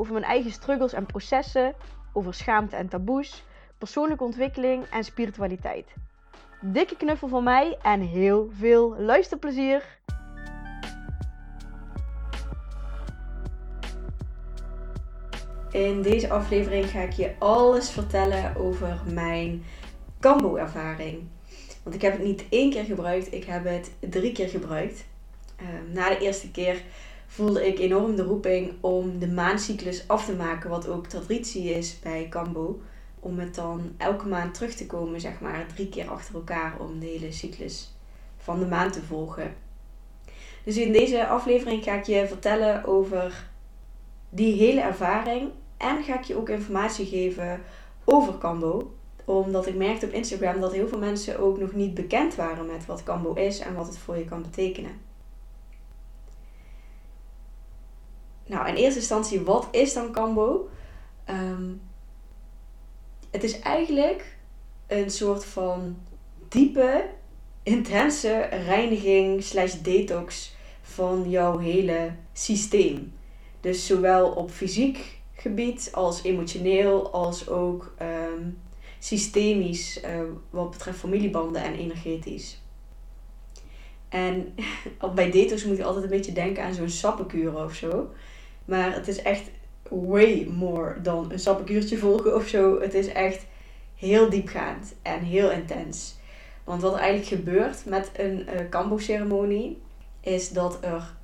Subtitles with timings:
[0.00, 1.74] over mijn eigen struggles en processen,
[2.12, 3.44] over schaamte en taboes,
[3.78, 5.94] persoonlijke ontwikkeling en spiritualiteit.
[6.60, 9.98] Dikke knuffel van mij en heel veel luisterplezier!
[15.70, 19.64] In deze aflevering ga ik je alles vertellen over mijn
[20.20, 21.28] Cambo-ervaring.
[21.82, 25.06] Want ik heb het niet één keer gebruikt, ik heb het drie keer gebruikt.
[25.56, 26.82] Ehm, na de eerste keer
[27.30, 31.98] voelde ik enorm de roeping om de maandcyclus af te maken, wat ook traditie is
[32.02, 32.80] bij Cambo.
[33.20, 36.98] Om het dan elke maand terug te komen, zeg maar, drie keer achter elkaar om
[36.98, 37.94] de hele cyclus
[38.36, 39.54] van de maand te volgen.
[40.64, 43.48] Dus in deze aflevering ga ik je vertellen over
[44.30, 47.60] die hele ervaring en ga ik je ook informatie geven
[48.04, 48.94] over Cambo.
[49.24, 52.86] Omdat ik merkte op Instagram dat heel veel mensen ook nog niet bekend waren met
[52.86, 55.09] wat Cambo is en wat het voor je kan betekenen.
[58.50, 60.68] Nou, in eerste instantie, wat is dan Cambo?
[61.24, 61.72] Ehm,
[63.30, 64.36] het is eigenlijk
[64.86, 65.96] een soort van
[66.48, 67.06] diepe,
[67.62, 73.12] intense reiniging slash detox van jouw hele systeem.
[73.60, 78.48] Dus zowel op fysiek gebied als emotioneel als ook ehm,
[78.98, 82.62] systemisch uh, wat betreft familiebanden en energetisch.
[84.08, 84.54] En
[85.14, 88.10] bij detox moet je altijd een beetje denken aan zo'n sappenkuur of zo.
[88.70, 89.50] Maar het is echt
[89.88, 92.80] way more dan een sappenkuurtje volgen of zo.
[92.80, 93.46] Het is echt
[93.94, 96.18] heel diepgaand en heel intens.
[96.64, 99.82] Want wat er eigenlijk gebeurt met een uh, kambo-ceremonie
[100.20, 101.16] is dat er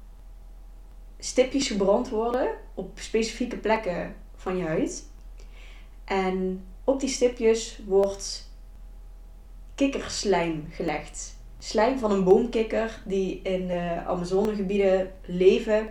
[1.19, 5.04] stipjes gebrand worden op specifieke plekken van je huid.
[6.04, 8.50] En op die stipjes wordt
[9.75, 11.37] kikkerslijm gelegd.
[11.59, 15.88] Slijm van een boomkikker die in de Amazonegebieden leven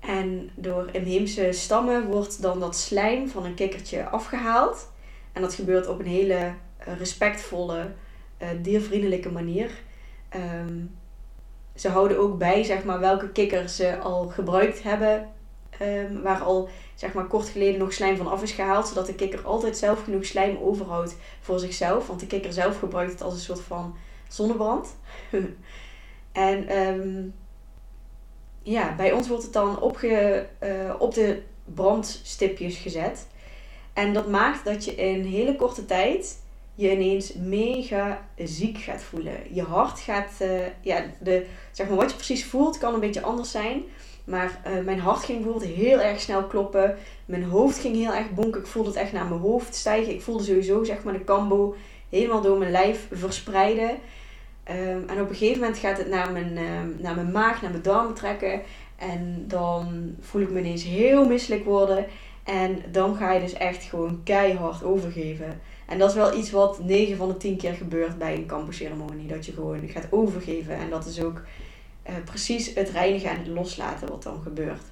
[0.00, 4.90] en door inheemse stammen wordt dan dat slijm van een kikkertje afgehaald.
[5.32, 7.92] En dat gebeurt op een hele eh, respectvolle,
[8.42, 9.70] uh, diervriendelijke manier.
[10.28, 10.84] Ehm,
[11.74, 15.34] ze houden ook bij zeg maar, welke kikkers ze al gebruikt hebben.
[15.82, 18.88] Um, waar al zeg maar, kort geleden nog slijm van af is gehaald.
[18.88, 22.06] Zodat de kikker altijd zelf genoeg slijm overhoudt voor zichzelf.
[22.06, 23.96] Want de kikker zelf gebruikt het als een soort van
[24.28, 24.96] zonnebrand.
[26.32, 27.34] en um,
[28.66, 31.42] ja, bij ons wordt het dan uh, op de
[31.74, 33.26] brandstipjes gezet.
[33.92, 36.38] En dat maakt dat je in hele korte tijd
[36.74, 39.36] je ineens mega ziek gaat voelen.
[39.50, 40.48] Je hart gaat, uh,
[40.80, 43.82] ja, de, zeg maar wat je precies voelt kan een beetje anders zijn.
[44.24, 46.96] Maar uh, mijn hart ging bijvoorbeeld heel erg snel kloppen.
[47.24, 48.60] Mijn hoofd ging heel erg bonken.
[48.60, 50.12] Ik voelde het echt naar mijn hoofd stijgen.
[50.12, 51.74] Ik voelde sowieso zeg maar de kambo
[52.08, 53.98] helemaal door mijn lijf verspreiden.
[54.70, 57.70] Um, en op een gegeven moment gaat het naar mijn, um, naar mijn maag, naar
[57.70, 58.62] mijn darmen trekken.
[58.96, 62.06] En dan voel ik me ineens heel misselijk worden.
[62.44, 65.60] En dan ga je dus echt gewoon keihard overgeven.
[65.86, 69.26] En dat is wel iets wat 9 van de 10 keer gebeurt bij een campusceremonie.
[69.26, 70.76] Dat je gewoon gaat overgeven.
[70.76, 71.42] En dat is ook
[72.08, 74.82] uh, precies het reinigen en het loslaten wat dan gebeurt.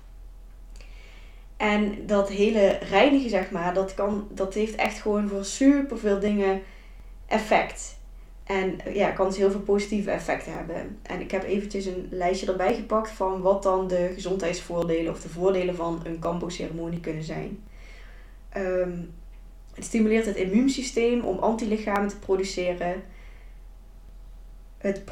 [1.57, 6.21] En dat hele reinigen, zeg maar, dat, kan, dat heeft echt gewoon voor super veel
[6.21, 6.63] dingen
[7.27, 7.97] effect.
[8.45, 10.99] En ja, kan dus heel veel positieve effecten hebben.
[11.03, 15.29] En ik heb eventjes een lijstje erbij gepakt van wat dan de gezondheidsvoordelen of de
[15.29, 17.59] voordelen van een kambo-ceremonie kunnen zijn.
[18.49, 18.99] Ehm,
[19.75, 23.03] het stimuleert het immuunsysteem om antilichamen te produceren.
[24.79, 25.03] Het,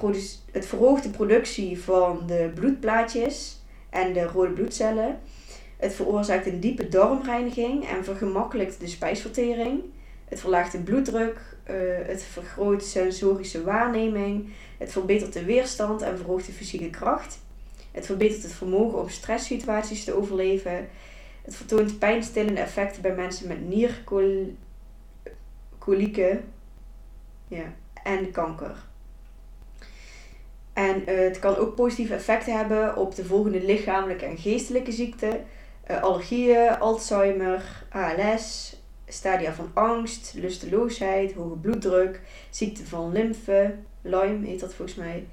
[0.51, 3.61] het verhoogt de productie van de bloedplaatjes
[3.91, 5.21] en de rode bloedcellen.
[5.77, 9.83] Het veroorzaakt een diepe darmreiniging en vergemakkelijkt de spijsvertering.
[10.33, 11.37] Het verlaagt de bloeddruk,
[11.71, 11.77] uh,
[12.07, 14.49] het vergroot sensorische waarneming,
[14.79, 17.39] het verbetert de weerstand en verhoogt de fysieke kracht.
[17.91, 20.89] Het verbetert het vermogen om stresssituaties te overleven.
[21.43, 24.55] Het vertoont pijnstillende effecten bij mensen met nierkolieken
[27.49, 28.77] ja, en kanker.
[30.73, 35.45] En uh, het kan ook positieve effecten hebben op de volgende lichamelijke en geestelijke ziekten.
[35.91, 38.77] Uh, allergieën, Alzheimer, ALS,
[39.13, 42.21] stadia van angst, lusteloosheid, hoge bloeddruk,
[42.51, 45.27] ziekte van lymfe, Lyme heet dat volgens mij,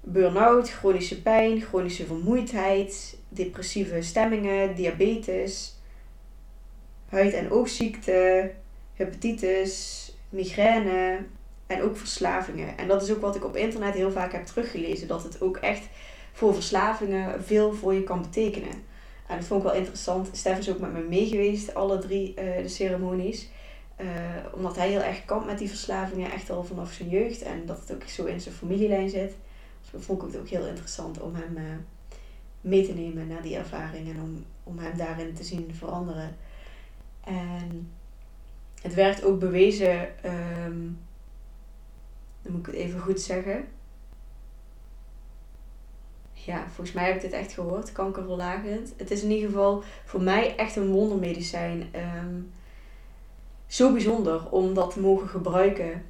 [0.00, 5.76] burn-out, chronische pijn, chronische vermoeidheid, depressieve stemmingen, diabetes,
[7.08, 8.54] huid- en oogziekten,
[8.94, 11.24] hepatitis, migraine
[11.66, 12.78] en ook verslavingen.
[12.78, 15.08] En dat is ook wat ik op internet heel vaak heb teruggelezen.
[15.08, 15.88] Dat het ook echt
[16.32, 18.86] voor verslavingen veel voor je kan betekenen.
[19.28, 20.28] En dat vond ik wel interessant.
[20.32, 23.48] Stef is ook met me meegeweest, alle drie uh, de ceremonies.
[24.00, 24.08] Uh,
[24.52, 27.42] omdat hij heel erg kampt met die verslavingen, echt al vanaf zijn jeugd.
[27.42, 29.36] En dat het ook zo in zijn familielijn zit.
[29.80, 31.62] Dus dat vond ik het ook heel interessant om hem uh,
[32.60, 34.08] mee te nemen naar die ervaring.
[34.08, 36.36] En om, om hem daarin te zien veranderen.
[37.24, 37.90] En
[38.82, 40.00] het werd ook bewezen,
[40.64, 40.98] um,
[42.42, 43.64] dan moet ik het even goed zeggen.
[46.48, 48.92] Ja, volgens mij heb ik dit echt gehoord, kankerverlagend.
[48.96, 51.92] Het is in ieder geval voor mij echt een wondermedicijn.
[52.24, 52.52] Um,
[53.66, 56.04] zo bijzonder om dat te mogen gebruiken.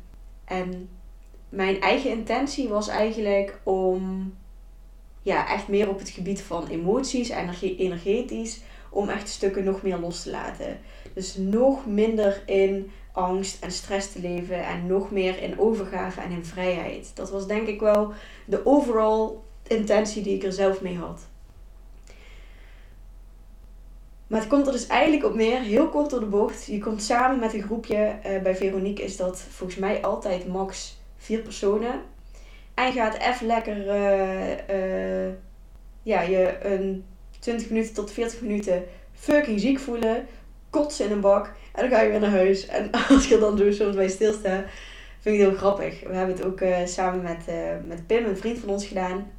[0.44, 0.88] En
[1.49, 4.32] mijn eigen intentie was eigenlijk om
[5.23, 8.61] ja, echt meer op het gebied van emoties, energie, energetisch,
[8.91, 10.79] om echt stukken nog meer los te laten.
[11.12, 16.31] Dus nog minder in angst en stress te leven en nog meer in overgave en
[16.31, 17.11] in vrijheid.
[17.14, 18.12] Dat was denk ik wel
[18.44, 19.31] de overall
[19.69, 21.20] intentie die ik er zelf mee had.
[24.29, 26.67] Maar het komt er dus eigenlijk op neer, heel kort door de bocht.
[26.67, 28.19] Je komt samen met een groepje.
[28.26, 32.00] Uh, bij Veronique is dat volgens mij altijd max vier personen.
[32.75, 35.32] En je gaat even lekker uh, uh,
[36.03, 37.05] ja, je een
[37.38, 40.26] 20 minuten tot 40 minuten fucking ziek voelen.
[40.70, 41.53] Kotsen in een bak.
[41.75, 42.67] En dan ga je weer naar huis.
[42.67, 44.65] En als je dan zo soms bij stilstaat,
[45.20, 46.00] vind ik het heel grappig.
[46.00, 47.44] We hebben het ook samen met,
[47.87, 49.38] met Pim, een vriend van ons, gedaan.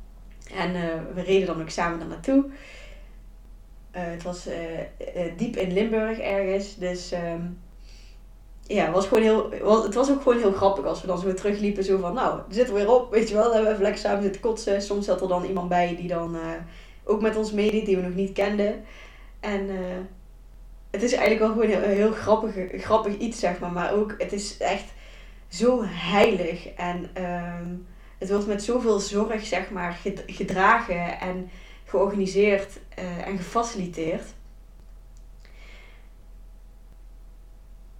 [0.56, 0.74] En
[1.14, 2.46] we reden dan ook samen daar naartoe.
[3.96, 4.54] Uh, het was uh,
[5.38, 6.76] diep in Limburg ergens.
[6.76, 7.60] Dus um,
[8.64, 9.52] ja, het was, gewoon heel,
[9.84, 11.84] het was ook gewoon heel grappig als we dan zo terugliepen.
[11.84, 13.44] Zo van, nou, zitten we weer op, weet je wel.
[13.44, 14.82] Dan hebben we even lekker samen zitten kotsen.
[14.82, 16.38] Soms zat er dan iemand bij die dan
[17.04, 18.84] ook met ons meedeed, die we nog niet kenden.
[19.40, 19.70] En
[20.92, 23.72] het is eigenlijk wel gewoon een heel, grappig, grappig iets, zeg maar.
[23.72, 24.94] Maar ook, het is echt
[25.48, 26.68] zo heilig.
[26.68, 27.88] En um,
[28.20, 31.50] het wordt met zoveel zorg, zeg maar, gedragen en
[31.86, 34.24] georganiseerd uh, en gefaciliteerd.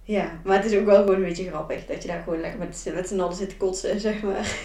[0.02, 2.58] Ja, maar het is ook wel gewoon een beetje grappig dat je daar gewoon lekker
[2.58, 4.56] met, met z'n allen zit te kotsen, zeg maar.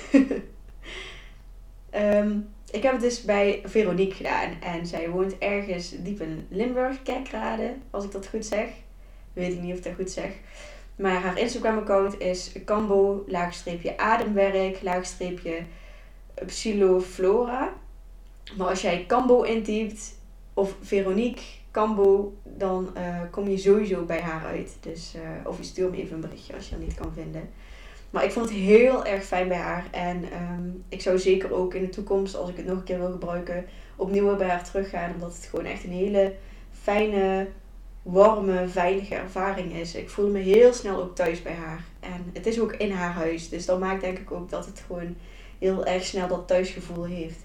[1.93, 7.03] um, ik heb het dus bij Veronique gedaan en zij woont ergens diep in Limburg,
[7.03, 8.69] Kerkrade, als ik dat goed zeg.
[9.33, 10.31] Weet ik niet of ik dat goed zeg.
[10.95, 15.63] Maar haar Instagram account is cambo, laagstreepje ademwerk, laagstreepje
[16.45, 17.73] psiloflora.
[18.57, 20.19] Maar als jij Cambo intypt
[20.53, 24.77] of Veronique Cambo, dan uh, kom je sowieso bij haar uit.
[24.79, 27.49] Dus, uh, of je stuurt me even een berichtje als je haar niet kan vinden.
[28.09, 29.85] Maar ik vond het heel erg fijn bij haar.
[29.91, 32.99] En um, ik zou zeker ook in de toekomst, als ik het nog een keer
[32.99, 33.65] wil gebruiken,
[33.95, 35.13] opnieuw bij haar teruggaan.
[35.13, 36.33] Omdat het gewoon echt een hele
[36.81, 37.47] fijne,
[38.05, 39.95] warme, veilige ervaring is.
[39.95, 41.83] Ik voelde me heel snel ook thuis bij haar.
[41.99, 43.49] En het is ook in haar huis.
[43.49, 45.15] Dus dat maakt denk ik ook dat het gewoon
[45.59, 47.39] heel erg snel dat thuisgevoel heeft.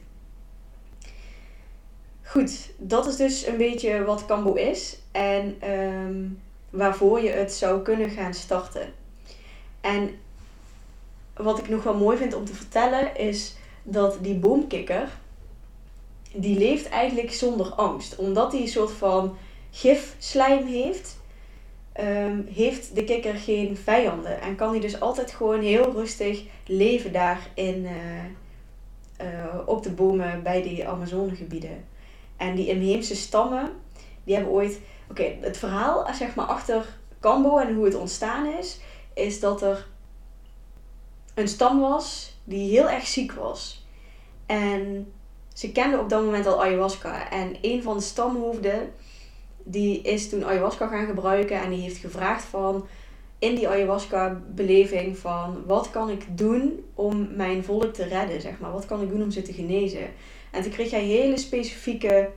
[2.22, 6.24] Goed, dat is dus een beetje wat Cambo is en ehm,
[6.70, 8.92] waarvoor je het zou kunnen gaan starten.
[9.80, 10.10] En
[11.36, 15.08] wat ik nog wel mooi vind om te vertellen is dat die boomkikker,
[16.34, 18.16] die leeft eigenlijk zonder angst.
[18.16, 19.36] Omdat hij een soort van
[19.70, 21.18] gifslijm heeft,
[22.00, 24.40] um, heeft de kikker geen vijanden.
[24.40, 28.24] En kan hij dus altijd gewoon heel rustig leven daar in, uh,
[29.26, 31.84] uh, op de bomen bij die Amazonegebieden.
[32.36, 33.70] En die inheemse stammen,
[34.24, 34.80] die hebben ooit...
[35.10, 36.86] Oké, het verhaal zeg maar, achter
[37.20, 38.80] Cambo en hoe het ontstaan is,
[39.14, 39.86] is dat er
[41.34, 43.86] een stam was die heel erg ziek was.
[44.46, 45.12] En
[45.54, 47.30] ze kenden op dat moment al ayahuasca.
[47.30, 48.92] En een van de stamhoofden,
[49.64, 52.86] die is toen ayahuasca gaan gebruiken en die heeft gevraagd van
[53.38, 58.58] in die ayahuasca beleving van wat kan ik doen om mijn volk te redden, zeg
[58.58, 58.72] maar.
[58.72, 60.08] Wat kan ik doen om ze te genezen?
[60.50, 62.30] En toen kreeg hij hele specifieke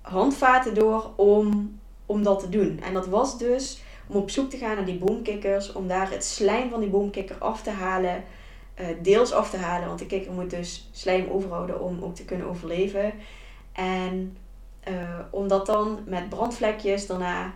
[0.00, 2.80] handvaten door om, om dat te doen.
[2.82, 6.24] En dat was dus om op zoek te gaan naar die boomkikkers, om daar het
[6.24, 8.24] slijm van die boomkikker af te halen,
[8.80, 12.24] uh, deels af te halen, want de kikker moet dus slijm overhouden om ook te
[12.24, 13.12] kunnen overleven.
[13.72, 14.36] En
[14.88, 14.94] uh,
[15.30, 17.54] om dat dan met brandvlekjes daarna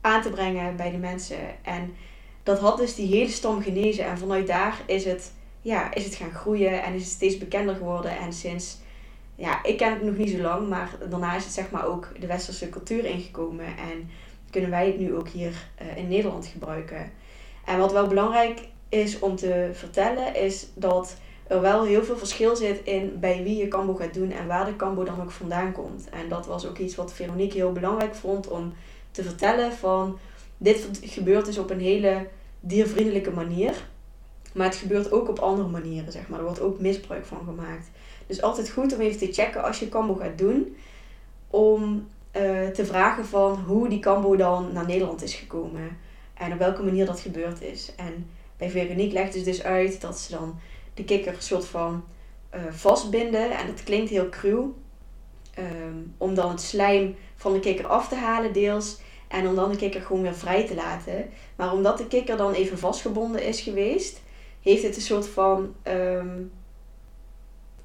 [0.00, 1.64] aan te brengen bij de mensen.
[1.64, 1.94] En
[2.42, 4.04] dat had dus die hele stam genezen.
[4.04, 7.74] En vanuit daar is het ja, is het gaan groeien en is het steeds bekender
[7.74, 8.18] geworden.
[8.18, 8.78] En sinds,
[9.34, 12.08] ja, ik ken het nog niet zo lang, maar daarna is het zeg maar ook
[12.20, 13.66] de westerse cultuur ingekomen.
[13.66, 14.10] En
[14.50, 15.52] kunnen wij het nu ook hier
[15.82, 17.12] uh, in Nederland gebruiken.
[17.64, 21.16] En wat wel belangrijk is om te vertellen, is dat
[21.48, 24.64] er wel heel veel verschil zit in bij wie je kambo gaat doen en waar
[24.64, 26.08] de kambo dan ook vandaan komt.
[26.10, 28.72] En dat was ook iets wat Veronique heel belangrijk vond om
[29.10, 30.18] te vertellen van
[30.56, 32.26] dit gebeurt dus op een hele
[32.60, 33.86] diervriendelijke manier.
[34.54, 36.38] Maar het gebeurt ook op andere manieren, zeg maar.
[36.38, 37.90] Er wordt ook misbruik van gemaakt.
[38.26, 40.76] Dus altijd goed om even te checken als je kambo gaat doen.
[41.50, 45.96] Om uh, te vragen van hoe die kambo dan naar Nederland is gekomen.
[46.34, 47.92] En op welke manier dat gebeurd is.
[47.96, 50.58] En bij Veronique legt het dus uit dat ze dan
[50.98, 52.04] de kikker een soort van
[52.54, 53.50] uh, vastbinden.
[53.50, 54.74] En dat klinkt heel cruw.
[55.58, 58.98] Um, om dan het slijm van de kikker af te halen deels.
[59.28, 61.28] En om dan de kikker gewoon weer vrij te laten.
[61.56, 64.20] Maar omdat de kikker dan even vastgebonden is geweest,
[64.62, 66.50] heeft het een soort van, um,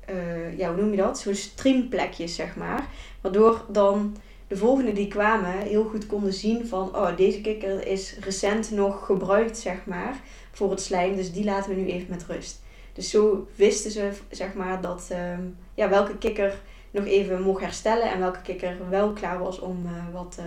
[0.09, 1.19] uh, ja, hoe noem je dat?
[1.19, 2.87] Zo'n streamplekjes, zeg maar.
[3.21, 4.17] Waardoor dan
[4.47, 9.05] de volgende die kwamen heel goed konden zien van, oh, deze kikker is recent nog
[9.05, 10.19] gebruikt, zeg maar,
[10.51, 11.15] voor het slijm.
[11.15, 12.62] Dus die laten we nu even met rust.
[12.93, 18.11] Dus zo wisten ze, zeg maar, dat, um, ja, welke kikker nog even mocht herstellen
[18.11, 20.45] en welke kikker wel klaar was om uh, wat, uh,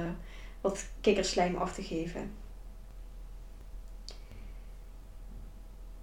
[0.61, 2.31] wat kikkerslijm af te geven.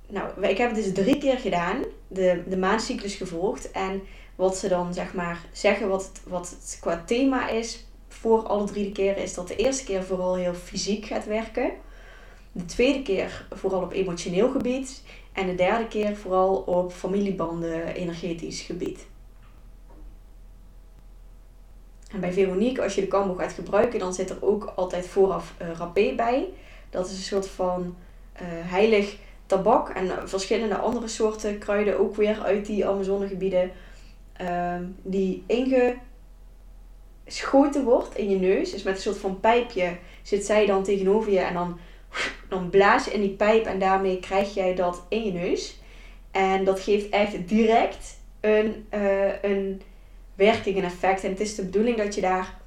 [0.07, 3.71] Nou, ik heb het dus drie keer gedaan, de, de maandcyclus gevolgd.
[3.71, 4.01] En
[4.35, 8.65] wat ze dan zeg maar zeggen, wat het, wat het qua thema is voor alle
[8.65, 11.71] drie de keren, is dat de eerste keer vooral heel fysiek gaat werken.
[12.51, 15.03] De tweede keer vooral op emotioneel gebied.
[15.33, 19.05] En de derde keer vooral op familiebanden, energetisch gebied.
[22.11, 25.53] En bij Veronique, als je de kambo gaat gebruiken, dan zit er ook altijd vooraf
[25.61, 26.49] uh, rapé bij.
[26.89, 27.95] Dat is een soort van
[28.35, 33.71] uh, heilig tabak en verschillende andere soorten kruiden ook weer uit die Amazonegebieden.
[34.41, 35.43] Uh, die
[37.25, 38.71] ingeschoten wordt in je neus.
[38.71, 41.79] Dus met een soort van pijpje zit zij dan tegenover je en dan,
[42.49, 45.81] dan blaas je in die pijp en daarmee krijg jij dat in je neus.
[46.31, 49.81] En dat geeft echt direct een, uh, een
[50.35, 51.23] werking en effect.
[51.23, 52.59] En het is de bedoeling dat je daar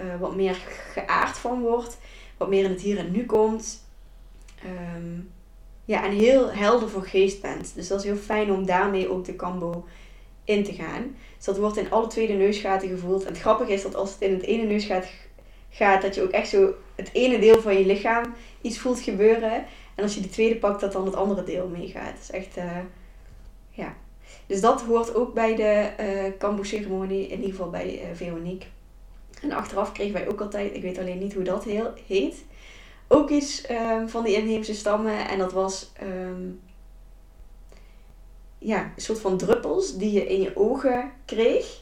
[0.00, 0.54] uh, wat meer
[0.92, 1.98] geaard van wordt,
[2.36, 3.86] wat meer in het hier en nu komt.
[4.64, 5.30] Um,
[5.84, 7.74] ja, en heel helder voor geest bent.
[7.74, 9.84] Dus dat is heel fijn om daarmee ook de kambo
[10.44, 11.16] in te gaan.
[11.36, 13.22] Dus dat wordt in alle twee de neusgaten gevoeld.
[13.22, 15.06] En het grappige is dat als het in het ene neusgat
[15.70, 19.64] gaat, dat je ook echt zo het ene deel van je lichaam iets voelt gebeuren.
[19.94, 22.12] En als je de tweede pakt, dat dan het andere deel meegaat.
[22.12, 22.78] Dat is echt, uh,
[23.70, 23.94] ja.
[24.46, 28.66] Dus dat hoort ook bij de uh, kambo-ceremonie, in ieder geval bij uh, Veronique.
[29.42, 32.44] En achteraf kregen wij ook altijd, ik weet alleen niet hoe dat heel, heet,
[33.08, 35.28] ook iets um, van die inheemse stammen.
[35.28, 36.60] En dat was um,
[38.58, 41.80] ja, een soort van druppels die je in je ogen kreeg.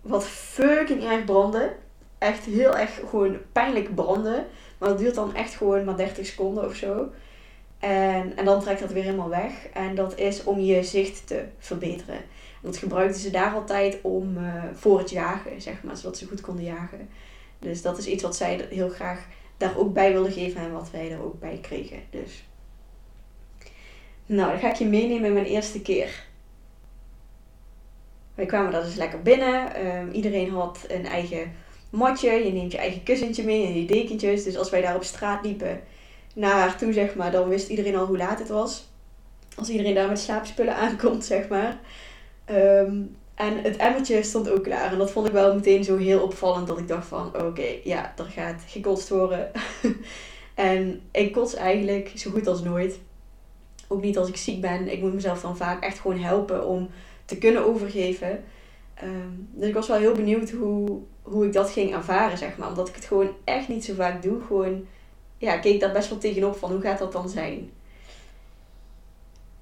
[0.00, 1.76] Wat fucking erg brandde.
[2.18, 4.46] Echt heel erg gewoon pijnlijk branden.
[4.78, 7.08] Maar dat duurt dan echt gewoon maar 30 seconden of zo.
[7.78, 9.66] En, en dan trekt dat weer helemaal weg.
[9.72, 12.14] En dat is om je zicht te verbeteren.
[12.14, 16.26] En dat gebruikten ze daar altijd om uh, voor het jagen, zeg maar, zodat ze
[16.26, 17.08] goed konden jagen.
[17.58, 20.90] Dus dat is iets wat zij heel graag daar ook bij wilden geven en wat
[20.90, 21.98] wij er ook bij kregen.
[22.10, 22.44] Dus.
[24.26, 26.24] Nou, dan ga ik je meenemen in mijn eerste keer.
[28.34, 29.86] Wij kwamen daar dus lekker binnen.
[29.86, 31.52] Um, iedereen had een eigen
[31.96, 32.30] matje.
[32.30, 34.44] Je neemt je eigen kussentje mee en je dekentjes.
[34.44, 35.80] Dus als wij daar op straat liepen
[36.34, 38.88] naar haar toe, zeg maar, dan wist iedereen al hoe laat het was.
[39.56, 41.78] Als iedereen daar met slaapspullen aankomt, zeg maar.
[42.50, 44.92] Um, en het emmertje stond ook klaar.
[44.92, 48.12] En dat vond ik wel meteen zo heel opvallend dat ik dacht van oké, ja,
[48.16, 49.50] er gaat gekotst worden.
[50.54, 52.98] en ik kots eigenlijk zo goed als nooit.
[53.88, 54.92] Ook niet als ik ziek ben.
[54.92, 56.88] Ik moet mezelf dan vaak echt gewoon helpen om
[57.24, 58.44] te kunnen overgeven.
[59.04, 62.68] Um, dus ik was wel heel benieuwd hoe, hoe ik dat ging ervaren, zeg maar.
[62.68, 64.40] Omdat ik het gewoon echt niet zo vaak doe.
[64.46, 64.86] Gewoon,
[65.38, 67.70] ja, keek daar best wel tegenop van hoe gaat dat dan zijn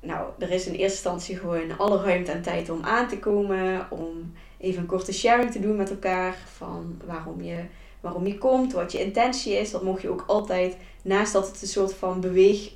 [0.04, 3.86] nou, er is in eerste instantie gewoon alle ruimte en tijd om aan te komen.
[3.90, 6.36] Om even een korte sharing te doen met elkaar.
[6.56, 7.56] Van waarom je,
[8.00, 9.70] waarom je komt, wat je intentie is.
[9.70, 12.74] Dat mocht je ook altijd, naast dat het een soort van beweegstuk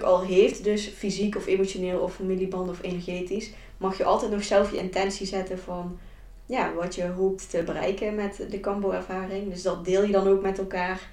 [0.00, 0.64] uh, al heeft.
[0.64, 3.50] Dus fysiek of emotioneel of familieband of energetisch.
[3.82, 5.98] Mag je altijd nog zelf je intentie zetten van
[6.46, 9.50] ja, wat je hoopt te bereiken met de Cambo-ervaring.
[9.50, 11.10] Dus dat deel je dan ook met elkaar.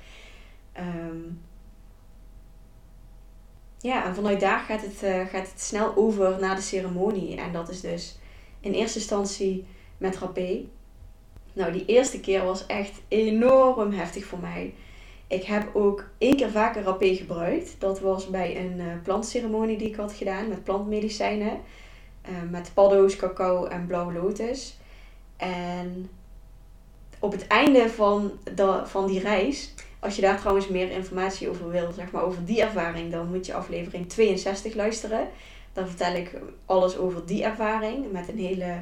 [0.77, 1.41] Um,
[3.79, 7.37] ja, en vanuit daar gaat het, uh, gaat het snel over naar de ceremonie.
[7.37, 8.17] En dat is dus
[8.59, 9.65] in eerste instantie
[9.97, 10.65] met rapé.
[11.53, 14.73] Nou, die eerste keer was echt enorm heftig voor mij.
[15.27, 17.75] Ik heb ook één keer vaker rapé gebruikt.
[17.79, 21.59] Dat was bij een uh, plantceremonie die ik had gedaan met plantmedicijnen.
[22.29, 24.77] Uh, met paddo's, cacao en blauwe lotus.
[25.37, 26.09] En
[27.19, 31.69] op het einde van, de, van die reis als je daar trouwens meer informatie over
[31.69, 35.27] wil, zeg maar over die ervaring, dan moet je aflevering 62 luisteren.
[35.73, 36.31] Dan vertel ik
[36.65, 38.81] alles over die ervaring met een hele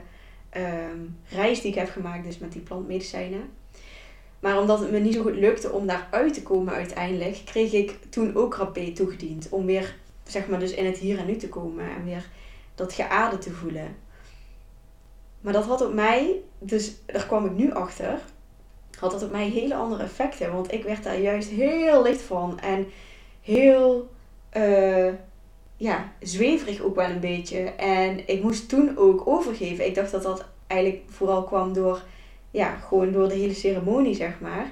[0.58, 3.50] um, reis die ik heb gemaakt, dus met die plantmedicijnen.
[4.40, 7.72] Maar omdat het me niet zo goed lukte om daar uit te komen uiteindelijk, kreeg
[7.74, 9.50] ik toen ook rapé toegediend.
[9.50, 12.30] Om weer, zeg maar, dus in het hier en nu te komen en weer
[12.78, 13.96] dat geaarde te voelen.
[15.42, 18.20] Maar dat had op mij, dus daar kwam ik nu achter,
[19.00, 20.54] had dat op mij hele andere effecten.
[20.54, 22.88] Want ik werd daar juist heel licht van en
[23.42, 24.10] heel,
[24.58, 25.14] uh,
[25.78, 27.60] ja, zweverig ook wel een beetje.
[27.78, 29.86] En ik moest toen ook overgeven.
[29.86, 32.02] Ik dacht dat dat eigenlijk vooral kwam door,
[32.52, 34.72] ja, gewoon door de hele ceremonie, zeg maar.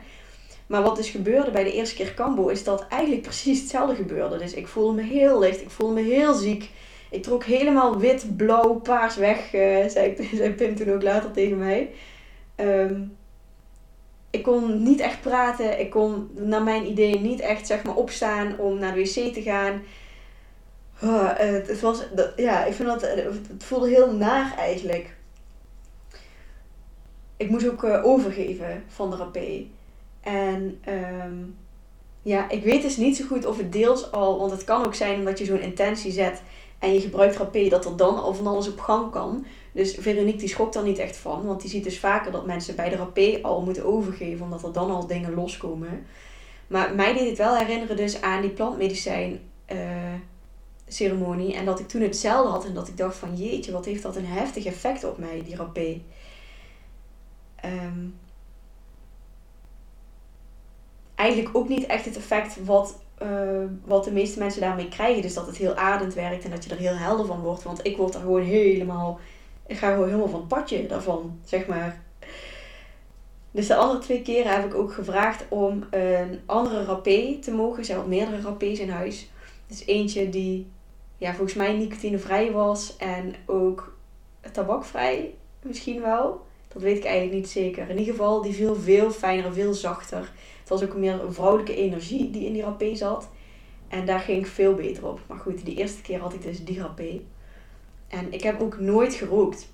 [0.68, 4.38] Maar wat dus gebeurde bij de eerste keer Cambo, is dat eigenlijk precies hetzelfde gebeurde.
[4.38, 6.70] Dus ik voelde me heel licht, ik voelde me heel ziek.
[7.10, 11.92] Ik trok helemaal wit, blauw, paars weg, uh, zei, Pim toen ook later tegen mij.
[12.56, 13.02] Ehm,
[14.30, 15.80] ik kon niet echt praten.
[15.80, 19.42] Ik kon naar mijn idee niet echt zeg maar, opstaan om naar de wc te
[19.42, 19.82] gaan.
[21.04, 22.04] Oh, het, was,
[22.36, 25.16] ja, ik vind dat, het voelde heel naar eigenlijk.
[27.38, 29.66] Ik moest ook uh, overgeven van de rapé.
[30.22, 30.82] En
[31.24, 31.56] um,
[32.22, 34.96] ja, ik weet dus niet zo goed of het deels al, want het kan ook
[34.96, 36.42] zijn omdat je zo'n intentie zet
[36.80, 39.46] en je gebruikt rapé, dat er dan al van alles op gang kan.
[39.72, 42.76] Dus Veronique die schokt daar niet echt van, want die ziet dus vaker dat mensen
[42.76, 46.06] bij de rapé al moeten overgeven, omdat er dan al dingen loskomen.
[46.68, 49.40] Maar mij deed het wel herinneren dus aan die plantmedicijn
[49.72, 50.14] uh,
[50.88, 51.54] ceremonie.
[51.54, 54.16] En dat ik toen hetzelfde had en dat ik dacht van jeetje, wat heeft dat
[54.16, 56.02] een heftig effect op mij, die rapé.
[57.66, 58.18] Um,
[61.16, 65.22] eigenlijk ook niet echt het effect wat uh, wat de meeste mensen daarmee krijgen.
[65.22, 67.64] Dus dat het heel adend werkt en dat je er heel helder van wordt.
[67.64, 69.20] Want ik word er gewoon helemaal.
[69.68, 72.04] Ik ga gewoon helemaal van het padje daarvan, zeg maar.
[73.52, 77.80] Dus de andere twee keren heb ik ook gevraagd om een andere rapé te mogen.
[77.80, 79.30] Er zijn wel meerdere rapés in huis.
[79.68, 80.68] Dus eentje die
[81.18, 83.98] ja, volgens mij nicotinevrij was en ook
[84.52, 86.46] tabakvrij misschien wel.
[86.68, 87.90] Dat weet ik eigenlijk niet zeker.
[87.90, 90.32] In ieder geval, die viel veel fijner, veel zachter.
[90.66, 93.30] Het was ook meer vrouwelijke energie die in die rapé zat.
[93.88, 95.20] En daar ging ik veel beter op.
[95.28, 97.22] Maar goed, die eerste keer had ik dus die rapé.
[98.08, 99.74] En ik heb ook nooit gerookt.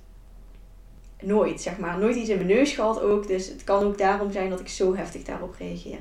[1.21, 1.99] Nooit, zeg maar.
[1.99, 3.27] Nooit iets in mijn neus gehad ook.
[3.27, 5.99] Dus het kan ook daarom zijn dat ik zo heftig daarop reageer.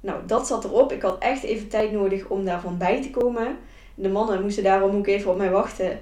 [0.00, 0.92] Nou, dat zat erop.
[0.92, 3.56] Ik had echt even tijd nodig om daarvan bij te komen.
[3.94, 6.00] De mannen moesten daarom ook even op mij wachten.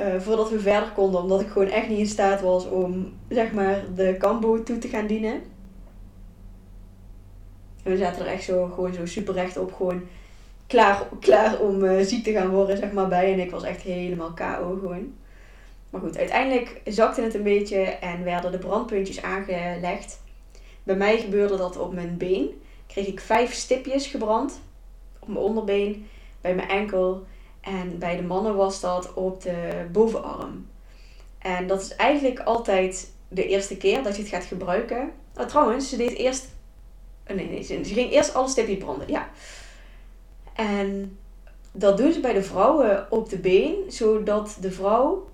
[0.00, 1.22] Uh, voordat we verder konden.
[1.22, 4.88] Omdat ik gewoon echt niet in staat was om, zeg maar, de kambo toe te
[4.88, 5.42] gaan dienen.
[7.88, 9.72] We zaten er echt zo, gewoon zo super recht op.
[9.72, 10.02] Gewoon
[10.66, 13.32] klaar, klaar om uh, ziek te gaan worden, zeg maar, bij.
[13.32, 15.14] En ik was echt helemaal KO gewoon.
[15.90, 20.20] Maar goed, uiteindelijk zakte het een beetje en werden de brandpuntjes aangelegd.
[20.82, 22.62] Bij mij gebeurde dat op mijn been.
[22.86, 24.60] Kreeg ik vijf stipjes gebrand.
[25.18, 26.06] Op mijn onderbeen,
[26.40, 27.26] bij mijn enkel.
[27.60, 30.66] En bij de mannen was dat op de bovenarm.
[31.38, 35.10] En dat is eigenlijk altijd de eerste keer dat je het gaat gebruiken.
[35.36, 36.56] Oh, trouwens, ze deed eerst
[37.30, 39.28] Oh, nee, nee, ze ging eerst alle stipjes branden, ja.
[40.54, 41.18] En
[41.72, 45.28] dat doen ze bij de vrouwen op de been, zodat de vrouw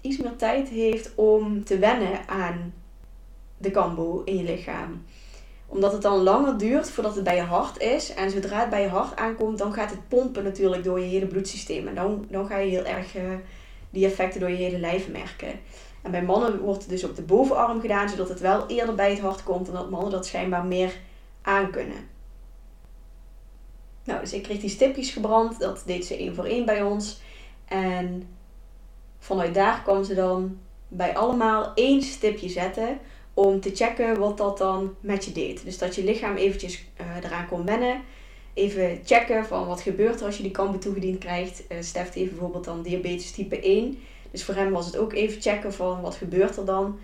[0.00, 2.72] iets meer tijd heeft om te wennen aan
[3.58, 5.04] de kambo in je lichaam.
[5.66, 8.14] Omdat het dan langer duurt voordat het bij je hart is.
[8.14, 11.26] En zodra het bij je hart aankomt, dan gaat het pompen natuurlijk door je hele
[11.26, 11.88] bloedsysteem.
[11.88, 13.22] En dan, dan ga je heel erg uh,
[13.90, 15.60] die effecten door je hele lijf merken.
[16.02, 19.10] En bij mannen wordt het dus op de bovenarm gedaan, zodat het wel eerder bij
[19.10, 19.68] het hart komt.
[19.68, 20.92] En dat mannen dat schijnbaar meer
[21.42, 22.08] aankunnen.
[24.04, 25.58] Nou, dus ik kreeg die stipjes gebrand.
[25.58, 27.20] Dat deed ze één voor één bij ons.
[27.64, 28.28] En
[29.18, 32.98] vanuit daar kwam ze dan bij allemaal één stipje zetten
[33.34, 35.64] om te checken wat dat dan met je deed.
[35.64, 38.00] Dus dat je lichaam eventjes uh, eraan kon wennen.
[38.54, 41.62] Even checken van wat gebeurt er als je die kampen toegediend krijgt.
[41.68, 43.98] Uh, Stef heeft bijvoorbeeld dan diabetes type 1.
[44.30, 46.98] Dus voor hem was het ook even checken van wat gebeurt er dan.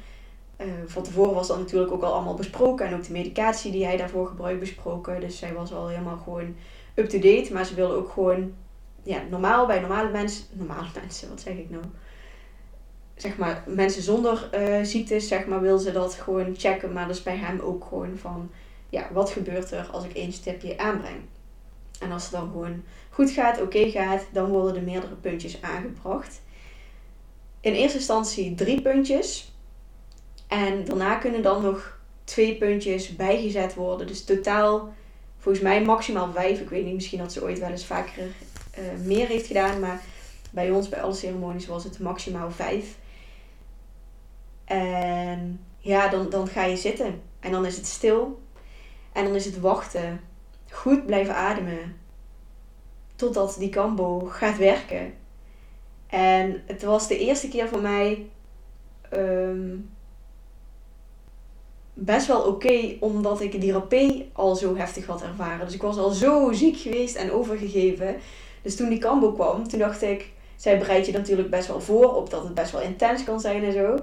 [0.61, 2.87] Uh, van tevoren was dat natuurlijk ook al allemaal besproken.
[2.87, 5.21] En ook de medicatie die hij daarvoor gebruikt besproken.
[5.21, 6.57] Dus zij was al helemaal gewoon
[6.95, 7.53] up-to-date.
[7.53, 8.55] Maar ze wilde ook gewoon,
[9.03, 10.45] ja, normaal bij normale mensen.
[10.53, 11.83] Normale mensen, wat zeg ik nou?
[13.15, 16.93] Zeg maar, mensen zonder uh, ziektes, zeg maar, wil ze dat gewoon checken.
[16.93, 18.51] Maar dat is bij hem ook gewoon van,
[18.89, 21.21] ja, wat gebeurt er als ik één stipje aanbreng?
[22.01, 26.41] En als het dan gewoon goed gaat, oké gaat, dan worden er meerdere puntjes aangebracht.
[27.61, 29.56] In eerste instantie drie puntjes.
[30.47, 34.07] En daarna kunnen dan nog twee puntjes bijgezet worden.
[34.07, 34.95] Dus totaal
[35.39, 36.61] volgens mij maximaal vijf.
[36.61, 38.23] Ik weet niet, misschien dat ze ooit wel eens vaker
[38.79, 39.81] uh, meer heeft gedaan.
[39.81, 40.01] Maar
[40.51, 42.97] bij ons, bij alle ceremonies, was het maximaal vijf.
[44.65, 47.23] En ja, dan, dan ga je zitten.
[47.41, 48.43] En dan is het stil.
[49.13, 50.21] En dan is het wachten.
[50.71, 51.97] Goed blijven ademen.
[53.17, 55.15] Totdat die kambo gaat werken.
[56.07, 58.29] En het was de eerste keer voor mij
[59.13, 59.91] um,
[61.99, 65.65] best wel oké, omdat ik die rapé al zo heftig had ervaren.
[65.65, 68.17] Dus ik was al zo ziek geweest en overgegeven.
[68.63, 72.15] Dus toen die kambo kwam, toen dacht ik, zij bereidt je natuurlijk best wel voor
[72.15, 73.99] op dat het best wel intens kan zijn en zo.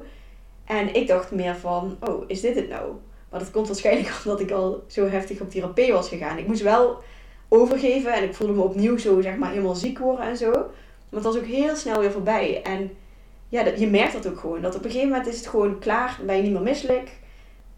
[0.66, 2.92] En ik dacht meer van, oh, is dit het nou?
[3.30, 6.38] Maar dat komt waarschijnlijk omdat ik al zo heftig op die was gegaan.
[6.38, 6.98] Ik moest wel
[7.50, 10.52] overgeven en ik voelde me opnieuw zo, zeg maar, helemaal ziek worden en zo.
[10.52, 12.62] Maar het was ook heel snel weer voorbij.
[12.64, 12.92] En
[13.50, 14.62] ja, je merkt dat ook gewoon.
[14.62, 17.22] Dat op een gegeven moment is het gewoon klaar, ben je niet meer misselijk.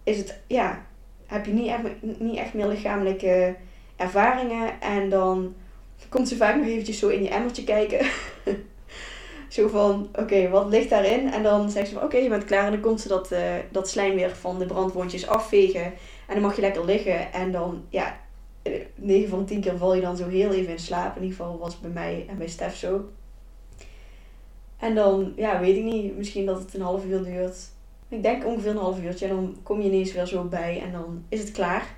[0.06, 0.86] Is het, ja,
[1.26, 3.56] heb je niet echt, niet echt meer lichamelijke
[3.96, 4.82] ervaringen.
[4.82, 5.56] En dan
[6.10, 8.08] komt ze vaak nog eventjes zo in je emmertje kijken.
[9.56, 11.32] zo van, oké, wat ligt daarin?
[11.34, 12.65] En dan zegt ze van, oké, je bent klaar.
[12.65, 13.39] En dan komt ze dat, uh,
[13.72, 15.84] dat slijm weer van de brandwondjes afvegen.
[16.28, 17.34] En dan mag je lekker liggen.
[17.34, 18.18] En dan, ja,
[18.96, 21.15] 9 van de 10 keer val je dan zo heel even in slaap.
[21.15, 23.10] In ieder geval was het bij mij en bij Stef zo.
[24.78, 27.74] En dan, ja, weet ik niet, misschien dat het een half uur duurt.
[28.10, 29.28] Ik denk ongeveer een half uurtje.
[29.28, 31.96] En dan kom je ineens weer zo bij en dan is het klaar.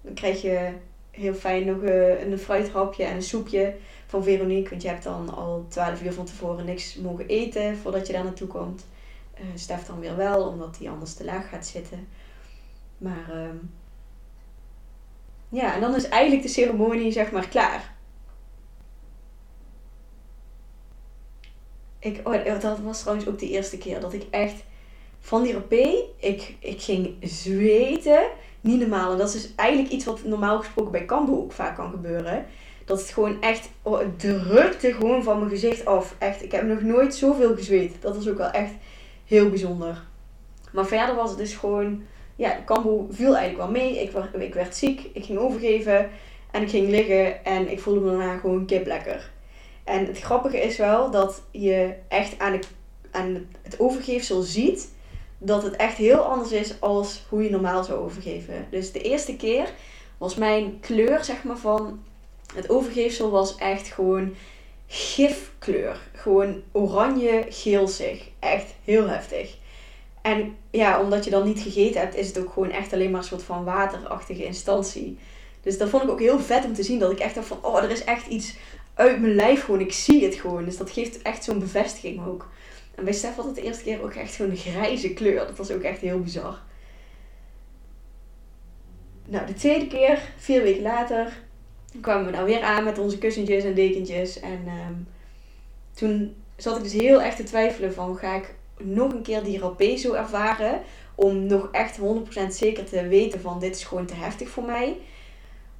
[0.00, 0.72] Dan krijg je
[1.10, 4.70] heel fijn nog eh, een fruithapje en een soepje van Veronique.
[4.70, 8.24] Want je hebt dan al 12 uur van tevoren niks mogen eten voordat je daar
[8.24, 8.86] naartoe komt.
[9.40, 12.08] Uh, Stef dan weer wel, omdat hij anders te laag gaat zitten.
[12.98, 13.48] Maar uh,
[15.48, 17.94] ja, en dan is eigenlijk de ceremonie zeg maar klaar.
[21.98, 24.62] Ik, oh, dat was trouwens ook de eerste keer dat ik echt
[25.20, 28.26] van die rapé, ik, ik ging zweten.
[28.60, 29.12] Niet normaal.
[29.12, 32.46] En dat is dus eigenlijk iets wat normaal gesproken bij Kambo ook vaak kan gebeuren.
[32.84, 36.14] Dat het gewoon echt, oh, het drukte gewoon van mijn gezicht af.
[36.18, 37.94] Echt, ik heb nog nooit zoveel gezweet.
[38.00, 38.72] Dat was ook wel echt
[39.24, 40.02] heel bijzonder.
[40.72, 42.02] Maar verder was het dus gewoon,
[42.36, 44.02] ja, Kambo viel eigenlijk wel mee.
[44.02, 46.10] Ik, werd, ik werd ziek, ik ging overgeven
[46.50, 49.30] en ik ging liggen en ik voelde me daarna gewoon kip lekker.
[49.84, 52.60] En het grappige is wel dat je echt aan, de,
[53.10, 54.94] aan het overgeefsel ziet
[55.38, 58.66] dat het echt heel anders is als hoe je normaal zou overgeven.
[58.70, 59.68] Dus de eerste keer
[60.18, 62.04] was mijn kleur, zeg maar, van
[62.54, 64.34] het overgeefsel was echt gewoon
[64.86, 66.00] gifkleur.
[66.12, 68.28] Gewoon oranje-geelzig.
[68.38, 69.56] Echt heel heftig.
[70.22, 73.20] En ja, omdat je dan niet gegeten hebt, is het ook gewoon echt alleen maar
[73.20, 75.18] een soort van waterachtige instantie.
[75.62, 76.98] Dus dat vond ik ook heel vet om te zien.
[76.98, 78.56] Dat ik echt dacht van, oh, er is echt iets
[78.94, 79.80] uit mijn lijf gewoon.
[79.80, 80.64] Ik zie het gewoon.
[80.64, 82.48] Dus dat geeft echt zo'n bevestiging ook.
[82.96, 85.46] En bij Stef had het de eerste keer ook echt zo'n grijze kleur.
[85.46, 86.58] Dat was ook echt heel bizar.
[89.28, 91.42] Nou, de tweede keer, vier weken later,
[92.00, 94.40] kwamen we nou weer aan met onze kussentjes en dekentjes.
[94.40, 95.08] En um,
[95.94, 99.58] toen zat ik dus heel erg te twijfelen van, ga ik nog een keer die
[99.58, 100.82] rapé zo ervaren?
[101.14, 102.02] Om nog echt 100%
[102.48, 104.96] zeker te weten van, dit is gewoon te heftig voor mij.